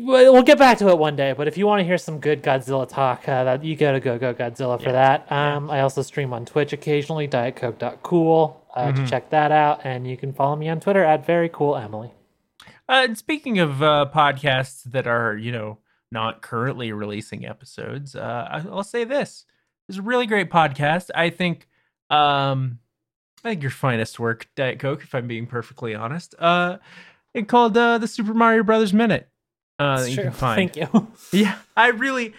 well, 0.04 0.42
get 0.44 0.58
back 0.60 0.78
to 0.80 0.90
it 0.90 0.98
one 0.98 1.16
day. 1.16 1.34
But 1.38 1.48
if 1.48 1.58
you 1.58 1.66
want 1.68 1.80
to 1.80 1.86
hear 1.86 1.98
some 1.98 2.20
good 2.20 2.44
Godzilla 2.44 2.88
talk, 2.88 3.28
uh, 3.28 3.44
that 3.46 3.64
you 3.64 3.76
go 3.76 3.94
to 3.94 4.00
Go 4.00 4.18
Go 4.20 4.34
Godzilla 4.34 4.78
for 4.80 4.90
Yeah. 4.90 5.24
that. 5.26 5.32
Um, 5.32 5.70
I 5.72 5.82
also 5.82 6.02
stream 6.04 6.34
on 6.34 6.46
Twitch 6.46 6.72
occasionally, 6.74 7.28
dietcoke.cool 7.28 8.62
uh, 8.76 8.92
to 8.92 9.02
Mhm. 9.02 9.10
check 9.10 9.30
that 9.32 9.52
out, 9.52 9.82
and 9.84 10.08
you 10.08 10.18
can 10.18 10.34
follow 10.34 10.56
me 10.56 10.70
on 10.70 10.80
Twitter 10.80 11.04
at 11.04 11.26
very 11.26 11.50
cool 11.50 11.76
Emily. 11.76 12.12
Uh, 12.90 13.02
and 13.06 13.18
speaking 13.18 13.60
of 13.60 13.82
uh, 13.84 14.06
podcasts 14.14 14.84
that 14.84 15.08
are, 15.08 15.36
you 15.36 15.52
know, 15.52 15.80
not 16.12 16.42
currently 16.42 16.92
releasing 16.94 17.46
episodes, 17.46 18.16
uh, 18.16 18.64
I'll 18.72 18.84
say 18.84 19.04
this: 19.04 19.46
it's 19.90 19.98
a 19.98 20.02
really 20.02 20.26
great 20.26 20.50
podcast. 20.50 21.10
I 21.14 21.30
think, 21.30 21.68
um, 22.10 22.80
I 23.44 23.50
think 23.50 23.62
your 23.62 23.72
finest 23.72 24.20
work, 24.20 24.48
Diet 24.56 24.80
Coke, 24.80 25.04
if 25.04 25.14
I'm 25.14 25.28
being 25.28 25.48
perfectly 25.48 25.96
honest. 25.96 26.34
Uh, 26.40 26.78
it 27.34 27.48
called 27.48 27.78
uh, 27.78 27.98
the 27.98 28.08
Super 28.08 28.34
Mario 28.34 28.64
Brothers 28.64 28.94
Minute. 28.94 29.28
Uh, 29.80 30.00
that 30.02 30.10
you 30.10 30.16
true. 30.16 30.24
can 30.24 30.34
find. 30.34 30.74
Thank 30.74 30.76
you. 30.94 31.08
Yeah, 31.32 31.56
I 31.76 31.90
really, 31.90 32.34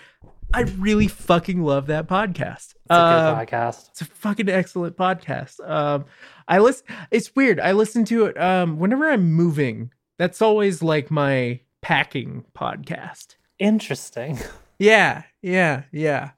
I 0.52 0.62
really 0.62 1.06
fucking 1.08 1.62
love 1.62 1.87
that 1.87 2.08
podcast. 2.08 2.74
It's 2.74 2.90
a 2.90 2.94
Um, 2.94 3.37
good 3.37 3.48
podcast. 3.48 3.90
it's 3.90 4.00
a 4.00 4.06
fucking 4.06 4.48
excellent 4.48 4.96
podcast. 4.96 5.61
Um, 5.68 6.06
I 6.48 6.58
listen. 6.58 6.87
It's 7.11 7.37
weird. 7.37 7.61
I 7.61 7.72
listen 7.72 8.04
to 8.06 8.24
it 8.24 8.40
um 8.40 8.78
whenever 8.78 9.08
I'm 9.11 9.30
moving. 9.32 9.92
That's 10.18 10.42
always 10.42 10.83
like 10.83 11.11
my 11.11 11.61
packing 11.81 12.44
podcast. 12.54 13.37
Interesting. 13.59 14.38
Yeah, 14.81 15.24
yeah, 15.42 15.83
yeah. 15.90 16.31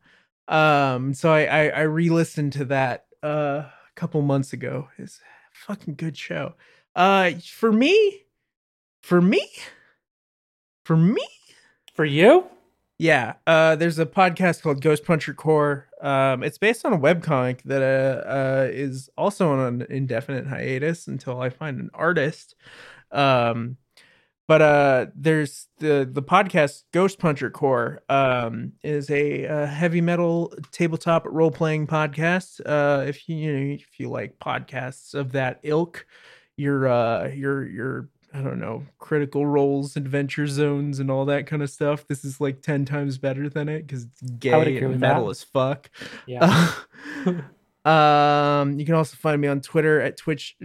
Um, 0.49 1.12
so 1.12 1.31
I 1.31 1.43
I, 1.45 1.69
I 1.69 1.81
re-listened 1.83 2.55
to 2.55 2.64
that 2.64 3.05
uh, 3.23 3.64
a 3.66 3.73
couple 3.97 4.23
months 4.23 4.55
ago. 4.55 4.88
It's 4.97 5.19
a 5.19 5.66
fucking 5.66 5.97
good 5.97 6.16
show. 6.16 6.55
Uh, 6.97 7.33
for 7.33 7.71
me, 7.71 8.23
for 9.03 9.21
me, 9.21 9.47
for 10.87 10.97
me. 10.97 11.27
For 11.93 12.07
you? 12.07 12.47
Yeah, 12.99 13.35
uh, 13.47 13.77
there's 13.77 13.99
a 13.99 14.07
podcast 14.07 14.62
called 14.62 14.81
Ghost 14.81 15.05
Puncher 15.05 15.35
Core. 15.35 15.88
Um, 16.03 16.43
it's 16.43 16.59
based 16.59 16.85
on 16.85 16.93
a 16.93 16.99
webcomic 16.99 17.62
that 17.64 17.83
uh, 17.83 18.29
uh, 18.29 18.69
is 18.71 19.09
also 19.16 19.51
on 19.53 19.59
an 19.61 19.87
indefinite 19.90 20.47
hiatus 20.47 21.07
until 21.07 21.40
I 21.40 21.49
find 21.49 21.79
an 21.79 21.90
artist. 21.95 22.55
Um, 23.12 23.77
but 24.51 24.62
uh, 24.62 25.07
there's 25.14 25.68
the 25.79 26.09
the 26.11 26.25
podcast 26.25 26.83
Ghost 26.92 27.20
Puncher 27.20 27.51
Core 27.51 28.03
um, 28.09 28.73
is 28.83 29.09
a, 29.09 29.46
uh 29.46 29.66
heavy 29.66 30.01
metal 30.01 30.53
tabletop 30.73 31.25
role 31.27 31.53
playing 31.53 31.87
podcast. 31.87 32.61
Uh, 32.66 33.05
if 33.07 33.29
you, 33.29 33.37
you 33.37 33.53
know 33.53 33.75
if 33.75 34.01
you 34.01 34.11
like 34.11 34.40
podcasts 34.40 35.14
of 35.14 35.31
that 35.33 35.61
ilk, 35.62 36.05
your 36.57 36.88
uh, 36.88 37.29
your 37.29 37.64
your 37.64 38.09
I 38.35 38.42
don't 38.42 38.59
know, 38.59 38.85
critical 38.99 39.46
roles, 39.46 39.96
adventure 39.96 40.46
zones, 40.46 40.99
and 40.99 41.11
all 41.11 41.25
that 41.27 41.46
kind 41.46 41.62
of 41.62 41.70
stuff. 41.70 42.07
This 42.07 42.25
is 42.25 42.40
like 42.40 42.62
10 42.62 42.85
times 42.85 43.18
better 43.18 43.49
than 43.49 43.68
it 43.68 43.87
because 43.87 44.05
it's 44.05 44.20
gay 44.20 44.79
and 44.79 45.01
metal 45.01 45.27
that. 45.27 45.31
as 45.31 45.44
fuck. 45.44 45.90
Yeah. 46.27 46.73
um, 47.85 48.79
you 48.79 48.85
can 48.85 48.95
also 48.95 49.16
find 49.16 49.40
me 49.40 49.49
on 49.49 49.61
Twitter 49.61 50.01
at 50.01 50.16
Twitch 50.19 50.57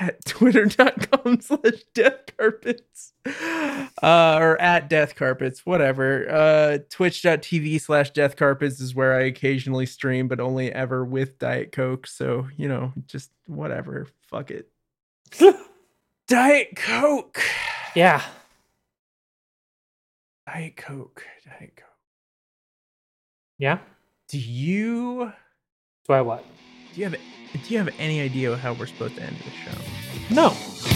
at 0.00 0.24
twitter.com 0.24 1.40
slash 1.40 1.82
death 1.94 2.36
carpets. 2.36 3.12
Uh, 3.24 4.38
or 4.40 4.60
at 4.60 4.88
death 4.88 5.14
carpets, 5.14 5.64
whatever. 5.64 6.28
Uh 6.30 6.78
twitch.tv 6.90 7.80
slash 7.80 8.10
death 8.10 8.36
carpets 8.36 8.80
is 8.80 8.94
where 8.94 9.14
I 9.14 9.22
occasionally 9.22 9.86
stream, 9.86 10.28
but 10.28 10.40
only 10.40 10.72
ever 10.72 11.04
with 11.04 11.38
Diet 11.38 11.72
Coke. 11.72 12.06
So, 12.06 12.48
you 12.56 12.68
know, 12.68 12.92
just 13.06 13.30
whatever. 13.46 14.06
Fuck 14.22 14.50
it. 14.50 14.68
Diet 16.28 16.76
Coke. 16.76 17.40
yeah. 17.94 18.22
Diet 20.46 20.76
Coke. 20.76 21.24
Diet 21.44 21.74
Coke. 21.76 21.86
Yeah. 23.58 23.78
Do 24.28 24.38
you 24.38 25.32
Do 26.06 26.12
I 26.12 26.20
what? 26.20 26.44
do 26.96 27.00
you 27.00 27.08
have 27.08 27.20
do 27.52 27.74
you 27.74 27.78
have 27.78 27.90
any 27.98 28.20
idea 28.20 28.56
how 28.56 28.72
we're 28.72 28.86
supposed 28.86 29.16
to 29.16 29.22
end 29.22 29.36
the 29.38 29.50
show? 29.50 30.34
No. 30.34 30.95